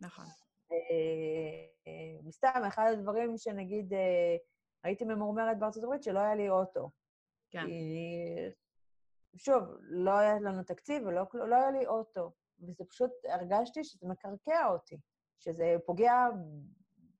[0.00, 0.24] נכון.
[0.72, 4.36] אה, סתם, אחד הדברים שנגיד, אה,
[4.84, 6.90] הייתי ממורמרת בארצות הברית, שלא היה לי אוטו.
[7.50, 7.66] כן.
[7.66, 8.16] כי,
[9.36, 12.32] שוב, לא היה לנו תקציב ולא לא היה לי אוטו.
[12.60, 14.96] וזה פשוט, הרגשתי שזה מקרקע אותי,
[15.38, 16.26] שזה פוגע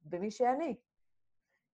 [0.03, 0.77] במי שאני.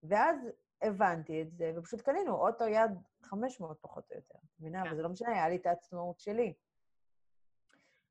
[0.03, 0.37] ואז
[0.83, 2.91] הבנתי את זה, ופשוט קנינו אוטו יד
[3.23, 4.85] 500 פחות או יותר, מבינה?
[4.85, 4.93] כן.
[4.93, 6.55] וזה לא משנה, היה לי את העצמאות שלי.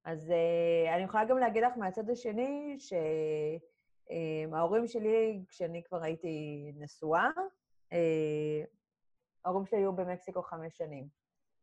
[0.03, 2.77] אז uh, אני יכולה גם להגיד לך מהצד השני,
[4.49, 7.29] שההורים uh, שלי, כשאני כבר הייתי נשואה,
[7.89, 7.95] uh,
[9.45, 11.07] ההורים שלי היו במקסיקו חמש שנים.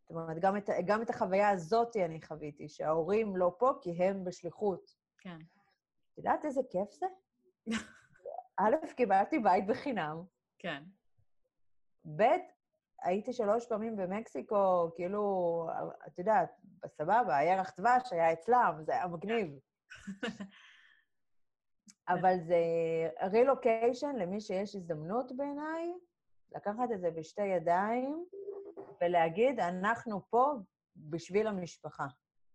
[0.01, 4.25] זאת אומרת, גם את, גם את החוויה הזאת אני חוויתי, שההורים לא פה כי הם
[4.25, 4.95] בשליחות.
[5.19, 5.39] כן.
[6.13, 7.07] את יודעת איזה כיף זה?
[8.61, 10.23] א', קיבלתי בית בחינם.
[10.59, 10.83] כן.
[12.17, 12.23] ב',
[13.03, 15.67] הייתי שלוש פעמים במקסיקו, כאילו,
[16.07, 16.51] את יודעת,
[16.83, 19.59] בסבבה, הירח דבש היה אצלם, זה היה מגניב.
[22.09, 22.57] אבל זה
[23.33, 25.93] רילוקיישן למי שיש הזדמנות בעיניי,
[26.53, 28.25] לקחת את זה בשתי ידיים
[29.01, 30.53] ולהגיד, אנחנו פה
[30.97, 32.07] בשביל המשפחה.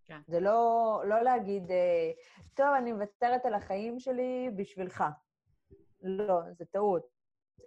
[0.06, 0.20] כן.
[0.28, 2.12] זה לא, לא להגיד, אה,
[2.54, 5.04] טוב, אני מוותרת על החיים שלי בשבילך.
[6.02, 7.13] לא, זה טעות.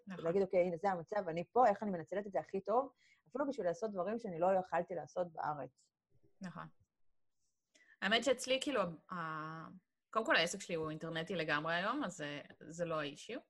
[0.06, 0.24] נכון.
[0.24, 2.92] להגיד, אוקיי, הנה, זה המצב, אני פה, איך אני מנצלת את זה הכי טוב,
[3.30, 5.70] אפילו בשביל לעשות דברים שאני לא יכלתי לעשות בארץ.
[6.40, 6.66] נכון.
[8.02, 8.80] האמת שאצלי, כאילו,
[10.10, 13.40] קודם כל העסק שלי הוא אינטרנטי לגמרי היום, אז זה, זה לא האישיו.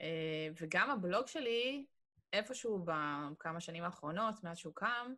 [0.00, 1.86] אה, וגם הבלוג שלי,
[2.32, 5.14] איפשהו בכמה שנים האחרונות, מאז שהוא קם,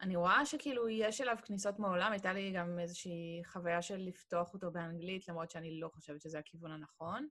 [0.00, 4.70] אני רואה שכאילו יש אליו כניסות מעולם, הייתה לי גם איזושהי חוויה של לפתוח אותו
[4.70, 7.28] באנגלית, למרות שאני לא חושבת שזה הכיוון הנכון.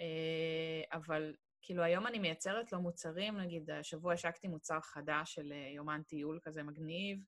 [0.00, 5.70] אה, אבל כאילו היום אני מייצרת לו מוצרים, נגיד השבוע השקתי מוצר חדש של אה,
[5.74, 7.18] יומן טיול כזה מגניב,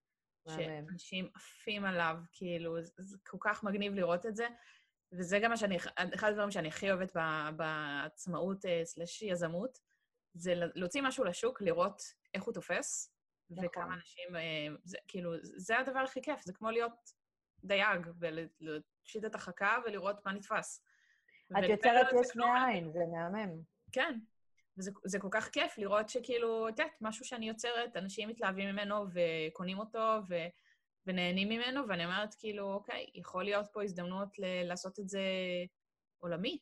[0.48, 4.46] שאנשים עפים עליו, כאילו, זה כל כך מגניב לראות את זה.
[5.12, 5.76] וזה גם מה שאני,
[6.14, 7.16] אחד הדברים שאני הכי אוהבת
[7.56, 9.78] בעצמאות סלש יזמות,
[10.34, 12.02] זה להוציא משהו לשוק, לראות
[12.34, 13.16] איך הוא תופס,
[13.50, 13.64] נכון.
[13.66, 17.12] וכמה אנשים, אה, זה, כאילו, זה הדבר הכי כיף, זה כמו להיות
[17.64, 20.82] דייג, ולהושיט את החכה ולראות מה נתפס.
[21.52, 23.60] את יוצרת יש מאין, זה מהמם.
[23.92, 24.18] כן,
[24.78, 29.78] וזה כל כך כיף לראות שכאילו, את יודעת, משהו שאני יוצרת, אנשים מתלהבים ממנו וקונים
[29.78, 30.34] אותו ו,
[31.06, 35.22] ונהנים ממנו, ואני אומרת, כאילו, אוקיי, יכול להיות פה הזדמנות ל- לעשות את זה
[36.18, 36.58] עולמי.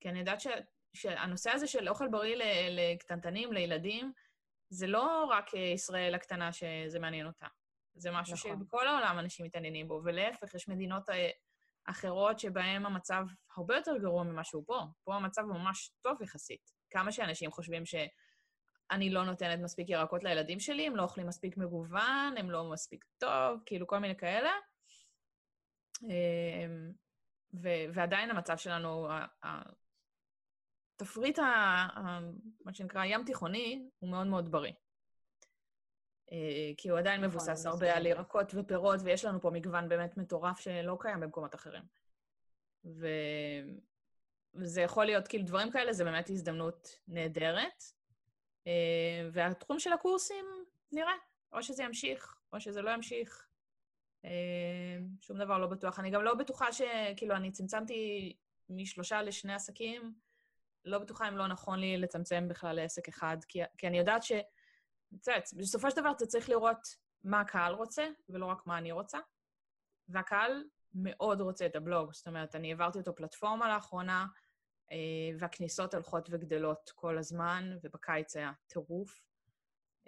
[0.00, 0.46] כי אני יודעת ש,
[0.92, 2.36] שהנושא הזה של אוכל בריא
[2.70, 4.12] לקטנטנים, לילדים,
[4.68, 7.46] זה לא רק ישראל הקטנה שזה מעניין אותה.
[7.94, 8.56] זה משהו נכון.
[8.60, 11.30] שבכל העולם אנשים מתעניינים בו, ולהפך, יש מדינות אה,
[11.84, 13.24] אחרות שבהן המצב
[13.56, 14.80] הרבה יותר גרוע ממה שהוא פה.
[15.04, 16.70] פה המצב ממש טוב יחסית.
[16.90, 22.34] כמה שאנשים חושבים שאני לא נותנת מספיק ירקות לילדים שלי, הם לא אוכלים מספיק מגוון,
[22.38, 24.50] הם לא מספיק טוב, כאילו כל מיני כאלה.
[26.02, 26.92] אמ,
[27.54, 29.08] ו- ועדיין המצב שלנו,
[30.94, 31.38] התפריט,
[32.64, 34.72] מה שנקרא, ים תיכוני, הוא מאוד מאוד בריא.
[36.32, 40.16] אה, כי הוא עדיין נכון, מבוסס הרבה על ירקות ופירות, ויש לנו פה מגוון באמת
[40.16, 41.82] מטורף שלא קיים במקומות אחרים.
[42.84, 43.06] ו...
[44.54, 47.84] וזה יכול להיות, כאילו, דברים כאלה זה באמת הזדמנות נהדרת.
[48.66, 50.44] אה, והתחום של הקורסים,
[50.92, 51.14] נראה,
[51.52, 53.46] או שזה ימשיך, או שזה לא ימשיך.
[54.24, 54.30] אה,
[55.20, 55.98] שום דבר לא בטוח.
[55.98, 56.82] אני גם לא בטוחה ש...
[57.16, 58.32] כאילו, אני צמצמתי
[58.68, 60.14] משלושה לשני עסקים,
[60.84, 64.32] לא בטוחה אם לא נכון לי לצמצם בכלל לעסק אחד, כי, כי אני יודעת ש...
[65.20, 66.78] את יודעת, בסופו של דבר אתה צריך לראות
[67.24, 69.18] מה הקהל רוצה, ולא רק מה אני רוצה.
[70.08, 72.12] והקהל מאוד רוצה את הבלוג.
[72.12, 74.26] זאת אומרת, אני העברתי אותו פלטפורמה לאחרונה,
[74.92, 74.96] אה,
[75.38, 79.24] והכניסות הולכות וגדלות כל הזמן, ובקיץ היה טירוף.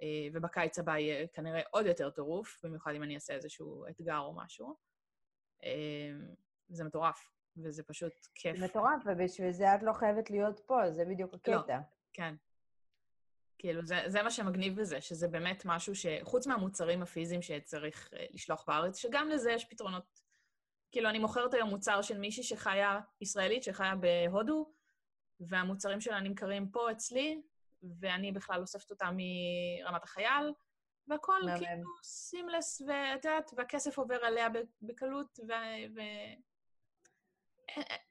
[0.03, 4.37] אה, ובקיץ הבא יהיה כנראה עוד יותר טירוף, במיוחד אם אני אעשה איזשהו אתגר או
[4.37, 4.77] משהו.
[5.65, 6.13] אה,
[6.69, 8.57] זה מטורף, וזה פשוט כיף.
[8.57, 11.79] זה מטורף, ובשביל זה את לא חייבת להיות פה, זה בדיוק לא, הקטע.
[12.13, 12.35] כן.
[13.59, 16.07] כאילו, זה, זה מה שמגניב בזה, שזה באמת משהו ש...
[16.23, 20.23] חוץ מהמוצרים הפיזיים שצריך אה, לשלוח בארץ, שגם לזה יש פתרונות.
[20.93, 24.73] כאילו, אני מוכרת היום מוצר של מישהי שחיה, ישראלית, שחיה בהודו,
[25.41, 27.43] והמוצרים שלה נמכרים פה אצלי,
[28.01, 30.53] ואני בכלל אוספת אותם מרמת החייל,
[31.09, 31.59] והכל מהמם.
[31.59, 34.49] כאילו סימלס, ואת יודעת, והכסף עובר עליה
[34.83, 35.53] בקלות, ו...
[35.95, 36.01] ו...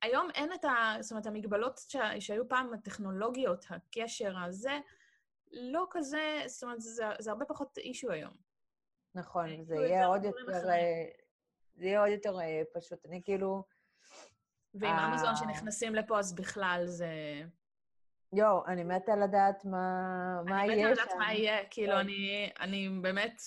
[0.01, 0.95] היום אין את ה...
[0.99, 2.21] זאת אומרת, המגבלות שה...
[2.21, 4.79] שהיו פעם, הטכנולוגיות, הקשר הזה,
[5.55, 8.33] לא כזה, זאת אומרת, זה, זה הרבה פחות אישו היום.
[9.15, 10.51] נכון, אה, זה כאילו, יהיה עוד יותר...
[10.51, 10.69] אחרים.
[10.69, 11.05] אה,
[11.75, 12.37] זה יהיה עוד יותר
[12.73, 13.05] פשוט.
[13.05, 13.63] אני כאילו...
[14.73, 15.11] ועם אה.
[15.11, 17.09] אמזון שנכנסים לפה, אז בכלל זה...
[18.33, 21.01] יואו, אני מתה לדעת מה, מה אני יהיה מתה שם.
[21.01, 21.99] לדעת מה יהיה, כאילו, כן.
[21.99, 23.41] אני, אני באמת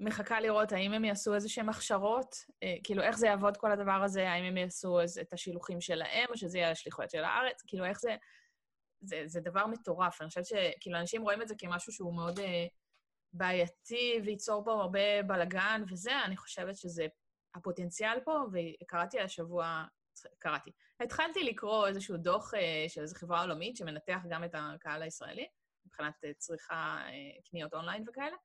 [0.00, 4.02] מחכה לראות האם הם יעשו איזה שהן הכשרות, אה, כאילו, איך זה יעבוד כל הדבר
[4.04, 8.00] הזה, האם הם יעשו את השילוחים שלהם, או שזה יהיה השליחויות של הארץ, כאילו, איך
[8.00, 8.16] זה...
[9.08, 10.20] זה, זה דבר מטורף.
[10.20, 12.66] אני חושבת שכאילו, אנשים רואים את זה כמשהו שהוא מאוד אה,
[13.32, 17.06] בעייתי, וייצור פה הרבה בלאגן וזה, אני חושבת שזה
[17.54, 19.84] הפוטנציאל פה, וקראתי השבוע,
[20.38, 20.70] קראתי.
[21.00, 25.48] התחלתי לקרוא איזשהו דוח אה, של איזו חברה עולמית שמנתח גם את הקהל הישראלי,
[25.86, 28.36] מבחינת אה, צריכה, אה, קניות אונליין וכאלה.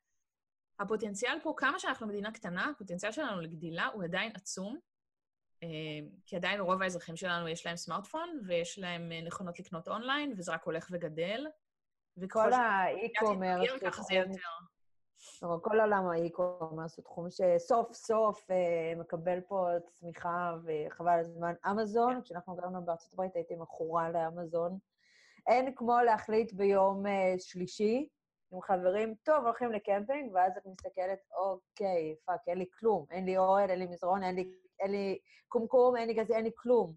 [0.79, 4.79] הפוטנציאל פה, כמה שאנחנו מדינה קטנה, הפוטנציאל שלנו לגדילה הוא עדיין עצום,
[6.25, 10.51] כי עדיין רוב האזרחים שלנו יש להם סמארטפון, ויש להם אה, נכונות לקנות אונליין, וזה
[10.51, 11.47] רק הולך וגדל.
[12.29, 14.39] כל ה e-commerce ככה זה יותר.
[15.39, 21.19] כלומר, כל עולם ה e-commerce הוא תחום שסוף סוף אה, מקבל פה צמיחה וחבל על
[21.19, 21.53] הזמן.
[21.71, 24.77] אמזון, כשאנחנו גרנו בארצות הברית הייתי מכורה לאמזון.
[25.47, 28.09] אין כמו להחליט ביום אה, שלישי
[28.51, 33.05] עם חברים, טוב, הולכים לקמפינג, ואז את מסתכלת, אוקיי, fuck, אין לי כלום.
[33.11, 36.43] אין לי אוהל, אין לי מזרון, אין לי, אין לי קומקום, אין לי גזייה, אין
[36.43, 36.93] לי כלום.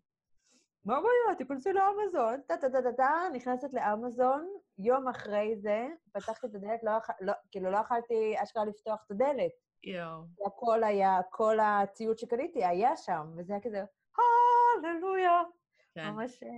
[0.84, 1.38] מה הבעיה?
[1.38, 7.78] תיכנסי לאמזון, טה-טה-טה-טה, נכנסת לאמזון, יום אחרי זה, פתחתי את הדלת, לא, לא, כאילו לא
[7.78, 9.52] יכלתי אשכרה לפתוח את הדלת.
[9.84, 10.22] יואו.
[10.46, 13.84] הכל היה, כל הציוד שקניתי היה שם, וזה היה כזה,
[14.78, 15.40] הללויה.
[15.94, 16.48] כן, ממש, אה,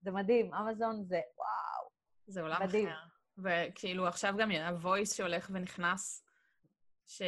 [0.00, 1.90] זה מדהים, אמזון זה, וואו.
[2.26, 2.88] זה עולם מדהים.
[2.88, 2.98] אחר.
[3.38, 6.24] וכאילו, עכשיו גם ה-voice שהולך ונכנס,
[7.06, 7.22] ש...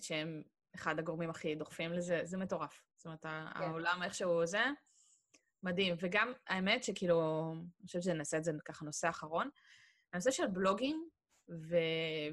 [0.00, 0.42] שהם
[0.74, 2.85] אחד הגורמים הכי דוחפים לזה, זה מטורף.
[3.06, 3.62] זאת אומרת, כן.
[3.62, 4.64] העולם איכשהו זה,
[5.62, 5.96] מדהים.
[6.00, 9.50] וגם, האמת שכאילו, אני חושבת שנעשה את זה ככה נושא אחרון,
[10.12, 11.08] הנושא של בלוגים
[11.50, 11.76] ו...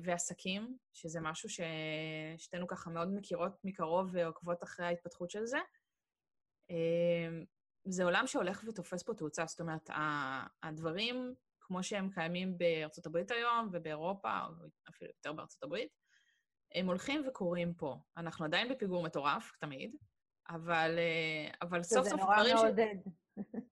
[0.03, 5.57] ועסקים, שזה משהו ששתינו ככה מאוד מכירות מקרוב ועוקבות אחרי ההתפתחות של זה,
[6.71, 7.41] אה,
[7.85, 9.45] זה עולם שהולך ותופס פה תאוצה.
[9.45, 9.89] זאת אומרת,
[10.63, 15.89] הדברים, כמו שהם קיימים בארצות הברית היום ובאירופה, או אפילו יותר בארצות הברית,
[16.75, 17.97] הם הולכים וקורים פה.
[18.17, 19.95] אנחנו עדיין בפיגור מטורף, תמיד,
[20.49, 22.61] אבל, אה, אבל סוף זה סוף נורא דברים ש...
[22.61, 22.95] מעודד,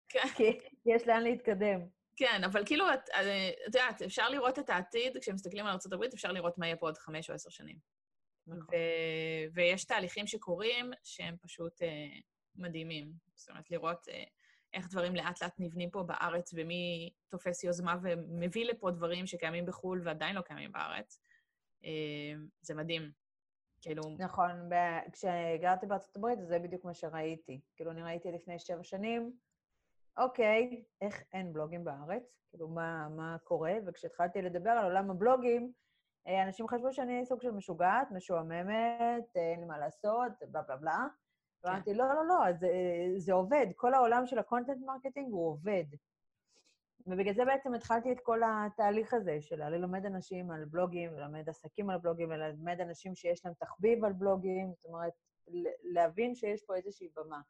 [0.09, 0.27] כן.
[0.37, 1.79] כי יש לאן להתקדם.
[2.15, 6.31] כן, אבל כאילו, את אה, את יודעת, אפשר לראות את העתיד, כשמסתכלים על ארה"ב, אפשר
[6.31, 7.77] לראות מה יהיה פה עוד חמש או עשר שנים.
[8.47, 8.63] נכון.
[8.63, 12.19] ו- ויש תהליכים שקורים שהם פשוט אה,
[12.55, 13.13] מדהימים.
[13.35, 14.23] זאת אומרת, לראות אה,
[14.73, 20.35] איך דברים לאט-לאט נבנים פה בארץ, ומי תופס יוזמה ומביא לפה דברים שקיימים בחו"ל ועדיין
[20.35, 21.19] לא קיימים בארץ.
[21.85, 23.11] אה, זה מדהים.
[23.81, 27.61] כאילו, נכון, ב- כשגרתי בארצות הברית, זה בדיוק מה שראיתי.
[27.75, 29.33] כאילו, אני ראיתי לפני שבע שנים,
[30.17, 32.23] אוקיי, איך אין בלוגים בארץ?
[32.49, 33.73] כאילו, מה, מה קורה?
[33.85, 35.71] וכשהתחלתי לדבר על עולם הבלוגים,
[36.27, 40.77] אה, אנשים חשבו שאני סוג של משוגעת, משועממת, אה, אין לי מה לעשות, בלה בלה
[40.77, 41.07] בלה.
[41.63, 42.69] ואמרתי, לא, לא, לא, זה,
[43.17, 43.67] זה עובד.
[43.75, 45.83] כל העולם של ה content marketing הוא עובד.
[47.07, 51.89] ובגלל זה בעצם התחלתי את כל התהליך הזה של ללמד אנשים על בלוגים, ללמד עסקים
[51.89, 55.13] על בלוגים, וללמד אנשים שיש להם תחביב על בלוגים, זאת אומרת,
[55.83, 57.41] להבין שיש פה איזושהי במה.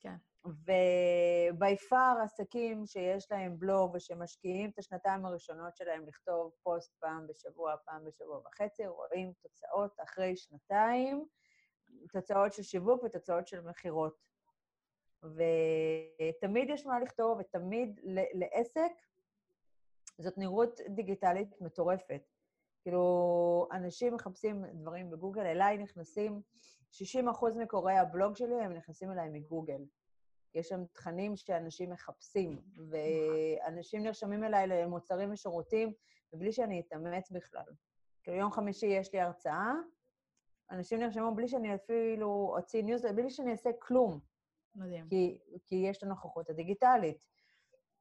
[0.00, 0.14] כן.
[0.44, 7.74] ובי פאר עסקים שיש להם בלוג ושמשקיעים את השנתיים הראשונות שלהם לכתוב פוסט פעם בשבוע,
[7.84, 11.26] פעם בשבוע וחצי, רואים תוצאות אחרי שנתיים,
[12.12, 14.31] תוצאות של שיווק ותוצאות של מכירות.
[15.24, 18.00] ותמיד יש מה לכתוב, ותמיד
[18.34, 18.92] לעסק
[20.18, 22.22] זאת נראות דיגיטלית מטורפת.
[22.82, 26.40] כאילו, אנשים מחפשים דברים בגוגל, אליי נכנסים,
[26.92, 26.96] 60%
[27.56, 29.84] מקוראי הבלוג שלי, הם נכנסים אליי מגוגל.
[30.54, 35.92] יש שם תכנים שאנשים מחפשים, ואנשים נרשמים אליי למוצרים ושירותים,
[36.32, 37.72] מבלי שאני אתאמץ בכלל.
[38.22, 39.72] כאילו, יום חמישי יש לי הרצאה,
[40.70, 44.20] אנשים נרשמו בלי שאני אפילו אוציא ניוז, בלי שאני אעשה כלום.
[44.74, 45.08] מדהים.
[45.08, 47.18] כי, כי יש את הנוכחות הדיגיטלית.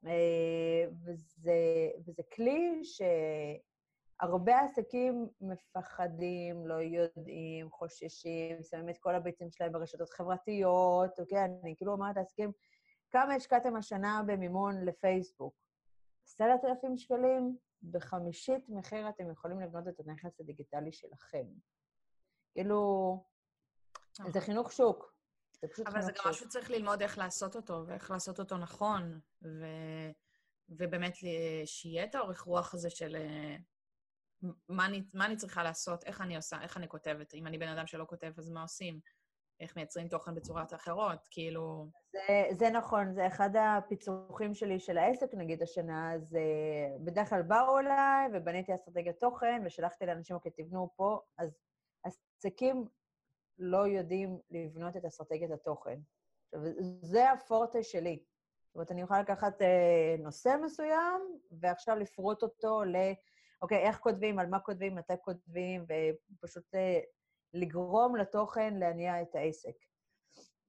[0.05, 9.71] אה, וזה, וזה כלי שהרבה עסקים מפחדים, לא יודעים, חוששים, שמים את כל הביצים שלהם
[9.71, 11.45] ברשתות חברתיות, אוקיי?
[11.45, 12.51] אני כאילו אומרת לעסקים,
[13.11, 15.55] כמה השקעתם השנה במימון לפייסבוק?
[16.25, 21.45] עשרת אלפים שקלים, בחמישית מחיר אתם יכולים לבנות את הנכס הדיגיטלי שלכם.
[22.53, 23.17] כאילו,
[24.17, 24.41] זה נכון.
[24.41, 25.10] חינוך שוק.
[25.61, 26.29] זה פשוט אבל זה גם.
[26.29, 29.65] משהו שצריך ללמוד איך לעשות אותו, ואיך לעשות אותו נכון, ו...
[30.69, 31.15] ובאמת
[31.65, 33.55] שיהיה את האורך רוח הזה של אה,
[34.69, 37.33] מה אני, מה אני צריכה לעשות, איך אני עושה, איך אני כותבת.
[37.33, 38.99] אם אני בן אדם שלא כותב, אז מה עושים?
[39.59, 41.27] איך מייצרים תוכן בצורות אחרות?
[41.31, 41.89] כאילו...
[42.11, 47.41] זה, זה נכון, זה אחד הפיצוחים שלי של העסק, נגיד, השנה, אז אה, בדרך כלל
[47.41, 51.57] באו אליי ובניתי אסטרטגיית תוכן ושלחתי לאנשים, אוקיי, תבנו פה, אז
[52.03, 52.85] עסקים
[53.61, 55.99] לא יודעים לבנות את אסטרטגיית התוכן.
[56.45, 56.61] עכשיו,
[57.01, 58.23] זה הפורטה שלי.
[58.65, 62.95] זאת אומרת, אני יכולה לקחת אה, נושא מסוים, ועכשיו לפרוט אותו ל...
[63.61, 65.85] אוקיי, איך כותבים, על מה כותבים, מתי כותבים,
[66.33, 66.99] ופשוט אה,
[67.53, 69.75] לגרום לתוכן להניע את העסק.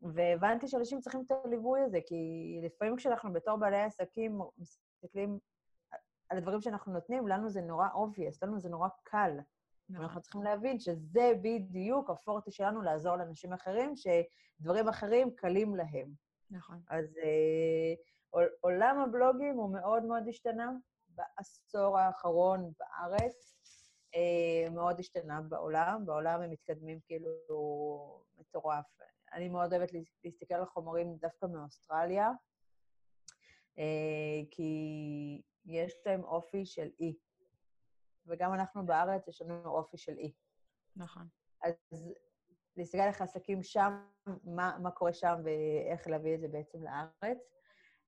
[0.03, 5.39] והבנתי שאנשים צריכים את הליווי הזה, כי לפעמים כשאנחנו בתור בעלי עסקים מסתכלים
[6.29, 9.39] על הדברים שאנחנו נותנים, לנו זה נורא obvious, לנו זה נורא קל.
[9.89, 10.05] נכון.
[10.05, 16.13] אנחנו צריכים להבין שזה בדיוק הפורטה שלנו לעזור לאנשים אחרים, שדברים אחרים קלים להם.
[16.51, 16.81] נכון.
[16.91, 17.95] אז אה,
[18.31, 20.71] עול- עולם הבלוגים הוא מאוד מאוד השתנה
[21.09, 23.55] בעשור האחרון בארץ,
[24.15, 27.31] אה, מאוד השתנה בעולם, בעולם הם מתקדמים כאילו
[28.39, 28.85] מטורף.
[29.33, 32.31] אני מאוד אוהבת להס- להסתכל על חומרים דווקא מאוסטרליה,
[33.79, 33.85] אה,
[34.51, 34.73] כי
[35.65, 37.15] יש להם אופי של אי.
[38.27, 40.33] וגם אנחנו בארץ, יש לנו אופי של אי.
[40.97, 41.29] נכון.
[41.63, 41.75] אז
[42.77, 44.07] להסתכל איך עסקים שם,
[44.45, 47.39] מה, מה קורה שם ואיך להביא את זה בעצם לארץ.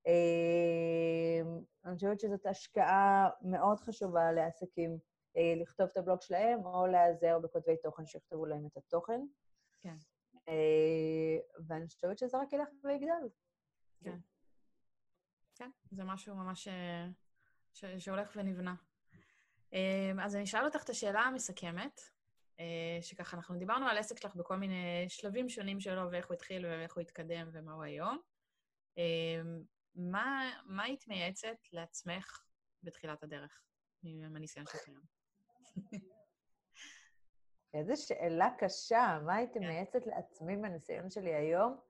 [0.07, 1.41] אה,
[1.85, 4.99] אני חושבת שזאת השקעה מאוד חשובה לעסקים
[5.37, 9.21] אה, לכתוב את הבלוג שלהם, או להיעזר בכותבי תוכן שיכתבו להם את התוכן.
[9.81, 9.97] כן.
[10.49, 13.29] אה, ואני חושבת שזה רק ילך ויגדל.
[14.01, 14.19] כן.
[15.55, 17.07] כן, זה משהו ממש אה,
[17.73, 17.85] ש...
[17.85, 18.75] שהולך ונבנה.
[19.75, 22.01] אה, אז אני אשאל אותך את השאלה המסכמת,
[22.61, 26.67] אה, שככה, אנחנו דיברנו על עסק שלך בכל מיני שלבים שונים שלו, ואיך הוא התחיל
[26.67, 28.19] ואיך הוא התקדם ומה הוא היום.
[28.99, 29.43] אה,
[29.95, 32.45] מה, מה היית מייעצת לעצמך
[32.83, 33.63] בתחילת הדרך,
[34.03, 35.03] מהניסיון שלך היום?
[37.75, 39.67] איזו שאלה קשה, מה הייתי כן.
[39.67, 41.81] מייעצת לעצמי מהניסיון שלי היום?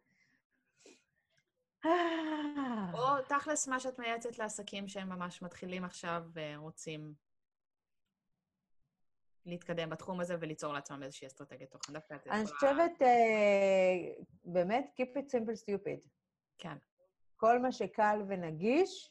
[1.84, 7.14] אה, או תכלס, מה שאת מייעצת לעסקים שהם ממש מתחילים עכשיו ורוצים
[9.46, 11.92] להתקדם בתחום הזה וליצור לעצמם איזושהי אסטרטגיית תוכן.
[11.92, 16.08] דווקא את אני חושבת, אה, באמת, Keep it simple stupid.
[16.58, 16.76] כן,
[17.36, 19.10] כל מה שקל ונגיש,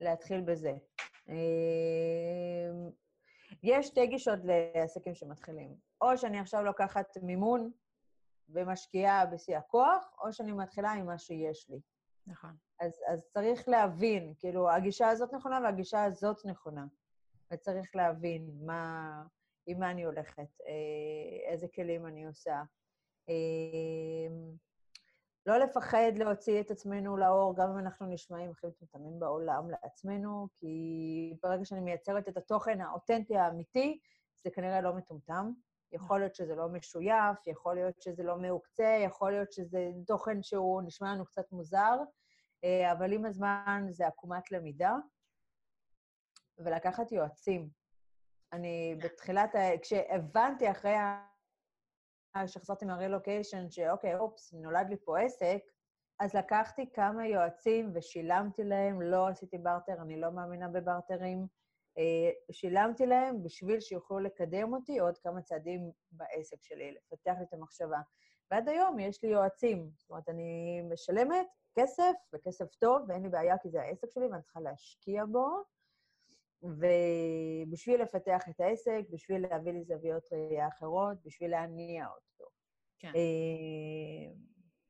[0.00, 0.72] להתחיל בזה.
[1.28, 1.34] אה,
[3.62, 5.74] יש שתי גישות לעסקים שמתחילים.
[6.00, 7.70] או שאני עכשיו לוקחת מימון
[8.48, 11.80] ומשקיעה בשיא הכוח, או שאני מתחילה עם מה שיש לי.
[12.26, 12.56] נכון.
[12.80, 16.86] אז, אז צריך להבין, כאילו, הגישה הזאת נכונה והגישה הזאת נכונה.
[17.52, 19.22] וצריך להבין מה,
[19.66, 22.62] עם מה אני הולכת, אה, איזה כלים אני עושה.
[23.28, 24.34] אה,
[25.46, 31.34] לא לפחד להוציא את עצמנו לאור, גם אם אנחנו נשמעים הכי מטומטמים בעולם לעצמנו, כי
[31.42, 33.98] ברגע שאני מייצרת את התוכן האותנטי האמיתי,
[34.44, 35.52] זה כנראה לא מטומטם.
[35.92, 40.82] יכול להיות שזה לא משויף, יכול להיות שזה לא מעוקצה, יכול להיות שזה תוכן שהוא
[40.82, 41.96] נשמע לנו קצת מוזר,
[42.64, 44.96] אה, אבל עם הזמן זה עקומת למידה.
[46.64, 47.68] ולקחת יועצים.
[48.52, 51.26] אני בתחילת, כשהבנתי אחרי ה-
[52.46, 55.62] שחזרתי מהרילוקיישן, שאוקיי, אופס, נולד לי פה עסק,
[56.20, 61.46] אז לקחתי כמה יועצים ושילמתי להם, לא עשיתי בארטר, אני לא מאמינה בבארטרים.
[61.98, 67.52] אה, שילמתי להם בשביל שיוכלו לקדם אותי עוד כמה צעדים בעסק שלי, לפתח לי את
[67.52, 68.00] המחשבה.
[68.50, 69.90] ועד היום יש לי יועצים.
[69.96, 74.42] זאת אומרת, אני משלמת כסף, וכסף טוב, ואין לי בעיה כי זה העסק שלי ואני
[74.42, 75.62] צריכה להשקיע בו.
[76.62, 82.50] ובשביל לפתח את העסק, בשביל להביא לי זוויות ראייה אחרות, בשביל להניע אותו.
[82.98, 83.12] כן.
[83.14, 84.32] אה,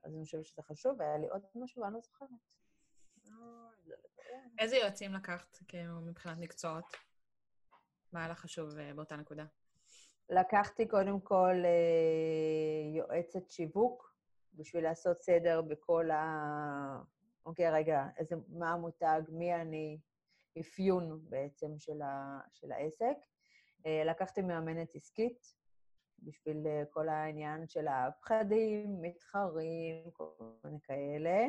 [0.04, 2.28] אז אני חושבת שזה חשוב, והיה לי עוד משהו, ואני לא זוכרת.
[4.58, 6.84] איזה יועצים לקחת, כאילו, מבחינת מקצועות?
[8.12, 9.44] מה היה לך חשוב אה, באותה נקודה?
[10.30, 14.14] לקחתי קודם כל אה, יועצת שיווק,
[14.54, 17.02] בשביל לעשות סדר בכל ה...
[17.46, 19.98] אוקיי, רגע, איזה, מה המותג, מי אני,
[20.60, 23.16] אפיון בעצם של, ה, של העסק.
[23.86, 25.54] אה, לקחתי מאמנת עסקית
[26.18, 30.28] בשביל אה, כל העניין של הפחדים, מתחרים, כל
[30.64, 31.46] מיני כאלה.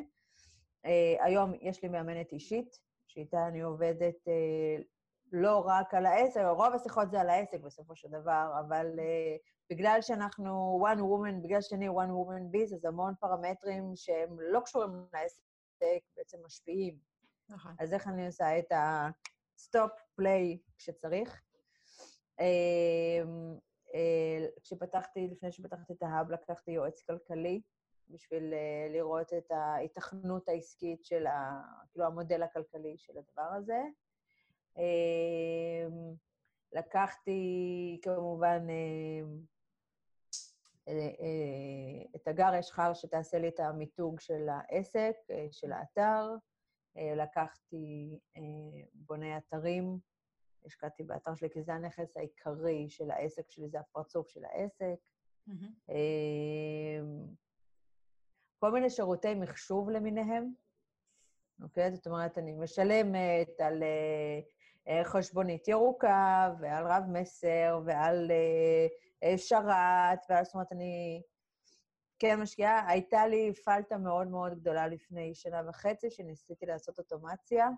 [0.86, 2.78] אה, היום יש לי מאמנת אישית,
[3.08, 4.16] שאיתה אני עובדת
[5.32, 8.88] לא רק על העסק, רוב השיחות זה על העסק בסופו של דבר, אבל
[9.70, 15.06] בגלל שאנחנו one woman, בגלל שאני one woman biz, אז המון פרמטרים שהם לא קשורים
[15.14, 15.41] לעסק
[16.18, 17.11] בעצם משפיעים.
[17.52, 17.76] נכון.
[17.80, 21.41] אז איך אני עושה את ה-stop, play כשצריך.
[22.39, 23.58] אמ,
[23.93, 27.62] אה, כשפתחתי, לפני שפתחתי את ההאב, לקחתי יועץ כלכלי
[28.10, 31.62] בשביל אה, לראות את ההיתכנות העסקית של ה...
[31.91, 33.82] כאילו, המודל הכלכלי של הדבר הזה.
[34.78, 36.14] אמ,
[36.74, 39.22] לקחתי, כמובן, אה,
[42.16, 45.16] את הגר אשחר שתעשה לי את המיתוג של העסק,
[45.52, 46.36] של האתר.
[46.96, 48.20] לקחתי
[48.94, 50.00] בוני אתרים
[50.66, 54.96] השקעתי באתר שלי, כי זה הנכס העיקרי של העסק שלי, זה הפרצוף של העסק.
[55.50, 55.92] Mm-hmm.
[58.60, 60.54] כל מיני שירותי מחשוב למיניהם,
[61.62, 61.92] אוקיי?
[61.92, 63.84] זאת אומרת, אני משלמת על
[65.04, 68.32] חשבונית ירוקה ועל רב מסר ועל
[69.38, 71.22] שרת, ועל, זאת אומרת, אני
[72.22, 72.90] כן משקיעה.
[72.90, 77.70] הייתה לי פלטה מאוד מאוד גדולה לפני שנה וחצי, שניסיתי לעשות אוטומציה.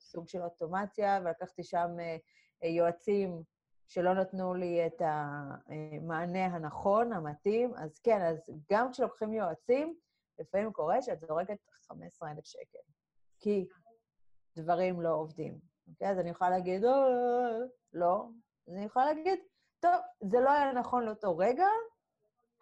[0.00, 2.16] סוג של אוטומציה, ולקחתי שם אה,
[2.64, 3.42] אה, יועצים
[3.88, 7.74] שלא נתנו לי את המענה הנכון, המתאים.
[7.74, 9.96] אז כן, אז גם כשלוקחים יועצים,
[10.38, 11.58] לפעמים קורה שאת זורקת
[11.88, 12.78] 15,000 שקל,
[13.40, 13.66] כי
[14.56, 15.58] דברים לא עובדים.
[15.88, 16.10] אוקיי?
[16.10, 17.06] אז אני יכולה להגיד, לא,
[17.92, 18.24] לא.
[18.68, 19.38] אז אני יכולה להגיד,
[19.80, 21.66] טוב, זה לא היה נכון לאותו רגע,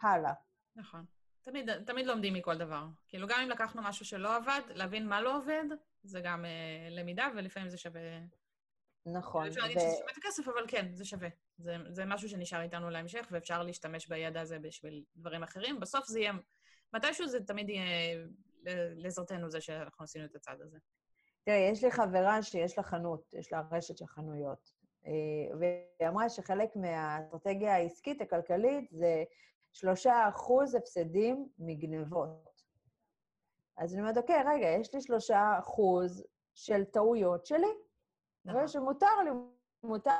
[0.02, 0.32] הלאה.
[0.76, 1.04] נכון.
[1.42, 2.86] תמיד, תמיד לומדים מכל דבר.
[3.08, 5.64] כאילו, גם אם לקחנו משהו שלא עבד, להבין מה לא עובד,
[6.02, 8.00] זה גם uh, למידה, ולפעמים זה שווה...
[9.06, 9.46] נכון.
[9.46, 11.28] אפשר להגיד שזה שווה את הכסף, אבל כן, זה שווה.
[11.58, 15.80] זה, זה משהו שנשאר איתנו להמשך, ואפשר להשתמש בידע הזה בשביל דברים אחרים.
[15.80, 16.32] בסוף זה יהיה...
[16.94, 18.16] מתישהו זה תמיד יהיה
[18.96, 20.78] לעזרתנו זה שאנחנו עשינו את הצעד הזה.
[21.44, 24.70] תראי, יש לי חברה שיש לה חנות, יש לה רשת של חנויות,
[25.06, 29.24] אה, והיא אמרה שחלק מהאסטרטגיה העסקית, הכלכלית, זה
[29.72, 32.50] שלושה אחוז הפסדים מגנבות.
[33.76, 37.72] אז אני אומרת, אוקיי, רגע, יש לי שלושה אחוז של טעויות שלי,
[38.44, 38.64] נכון.
[38.64, 39.30] ושמותר לי,
[39.82, 40.10] מותר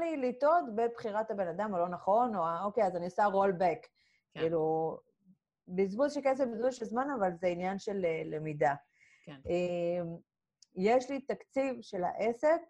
[0.00, 3.78] לי לטעות בבחירת הבן אדם הלא נכון, או אוקיי, אז אני עושה רולבק.
[4.34, 4.40] כן.
[4.40, 4.96] כאילו,
[5.68, 8.74] בזבוז של כסף, בזבוז של זמן, אבל זה עניין של uh, למידה.
[9.24, 9.40] כן.
[9.44, 10.20] Uh,
[10.74, 12.60] יש לי תקציב של העסק,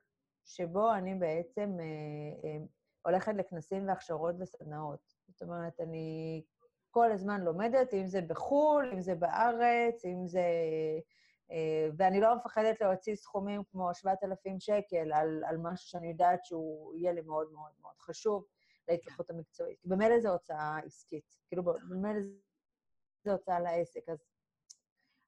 [0.44, 2.68] שבו אני בעצם uh, uh,
[3.02, 5.15] הולכת לכנסים והכשרות וסדנאות.
[5.28, 6.42] זאת אומרת, אני
[6.90, 10.44] כל הזמן לומדת, אם זה בחו"ל, אם זה בארץ, אם זה...
[11.50, 16.94] אה, ואני לא מפחדת להוציא סכומים כמו 7,000 שקל על, על משהו שאני יודעת שהוא
[16.94, 18.44] יהיה לי מאוד מאוד מאוד חשוב
[18.88, 19.78] להתפתחות המקצועית.
[19.84, 21.24] במילא זו הוצאה עסקית.
[21.48, 22.20] כאילו, במילא
[23.24, 24.18] זו הוצאה לעסק, אז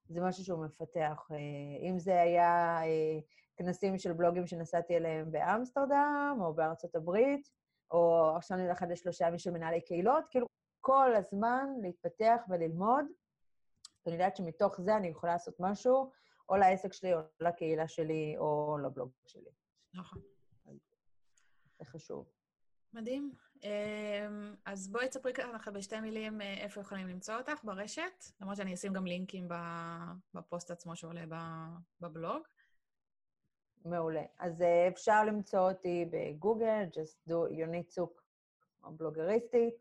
[0.09, 1.27] זה משהו שהוא מפתח.
[1.31, 3.19] אה, אם זה היה אה,
[3.57, 7.49] כנסים של בלוגים שנסעתי אליהם באמסטרדם או בארצות הברית,
[7.91, 10.47] או עכשיו אני הולכת לשלושה ימים של מנהלי קהילות, כאילו,
[10.81, 13.05] כל הזמן להתפתח וללמוד.
[14.05, 16.11] ואני יודעת שמתוך זה אני יכולה לעשות משהו,
[16.49, 19.51] או לעסק שלי, או לקהילה שלי, או לבלוג שלי.
[19.93, 20.21] נכון.
[21.79, 22.25] זה חשוב.
[22.93, 23.31] מדהים.
[23.63, 28.73] אמ, אז בואי תספרי ככה בשתי מילים אה, איפה יכולים למצוא אותך ברשת, למרות שאני
[28.73, 29.47] אשים גם לינקים
[30.33, 31.23] בפוסט עצמו שעולה
[32.01, 32.43] בבלוג.
[33.85, 34.23] מעולה.
[34.39, 38.23] אז אה, אפשר למצוא אותי בגוגל, just do יונית צוק,
[38.83, 39.73] הבלוגריסטית.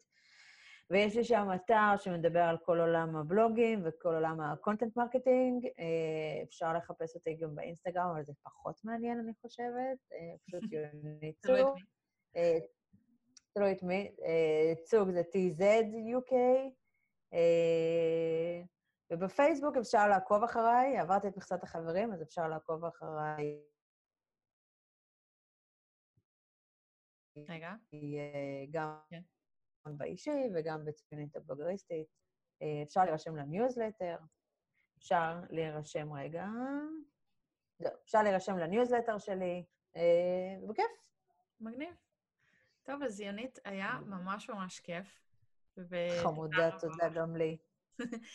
[0.91, 5.67] ויש לי שם אתר שמדבר על כל עולם הבלוגים וכל עולם ה content marketing.
[5.67, 9.99] אה, אפשר לחפש אותי גם באינסטגרם, אבל זה פחות מעניין, אני חושבת.
[10.13, 11.79] אה, פשוט יונית צוק.
[13.55, 14.11] תלוי את מי.
[14.85, 16.35] צוק זה TZUK.
[19.11, 23.59] ובפייסבוק אפשר לעקוב אחריי, עברתי את מכסת החברים, אז אפשר לעקוב אחריי.
[27.49, 27.75] רגע.
[28.71, 28.99] גם...
[29.11, 29.23] כן.
[29.97, 32.07] באישי וגם ביונית הבלוגריסטית.
[32.63, 34.17] אה, אפשר להירשם לניוזלטר,
[34.99, 36.47] אפשר להירשם, רגע,
[37.81, 39.65] לא, אפשר להירשם לניוזלטר שלי,
[39.97, 40.85] אה, בכיף.
[41.61, 41.95] מגניב.
[42.83, 45.21] טוב, אז יונית, היה ממש ממש כיף.
[46.23, 47.57] חמודה, תודה גם לי.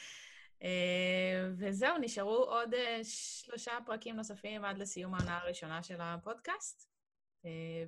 [0.64, 2.74] אה, וזהו, נשארו עוד
[3.04, 6.93] שלושה פרקים נוספים עד לסיום העונה הראשונה של הפודקאסט.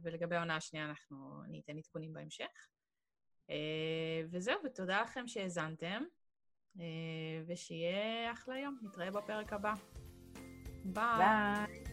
[0.02, 2.68] ולגבי העונה השנייה, אנחנו, אני אתן עדכונים בהמשך.
[3.50, 6.04] אה, וזהו, ותודה לכם שהאזנתם,
[6.80, 6.86] אה,
[7.48, 8.78] ושיהיה אחלה יום.
[8.82, 9.74] נתראה בפרק הבא.
[10.86, 11.18] ביי.
[11.18, 11.84] ביי.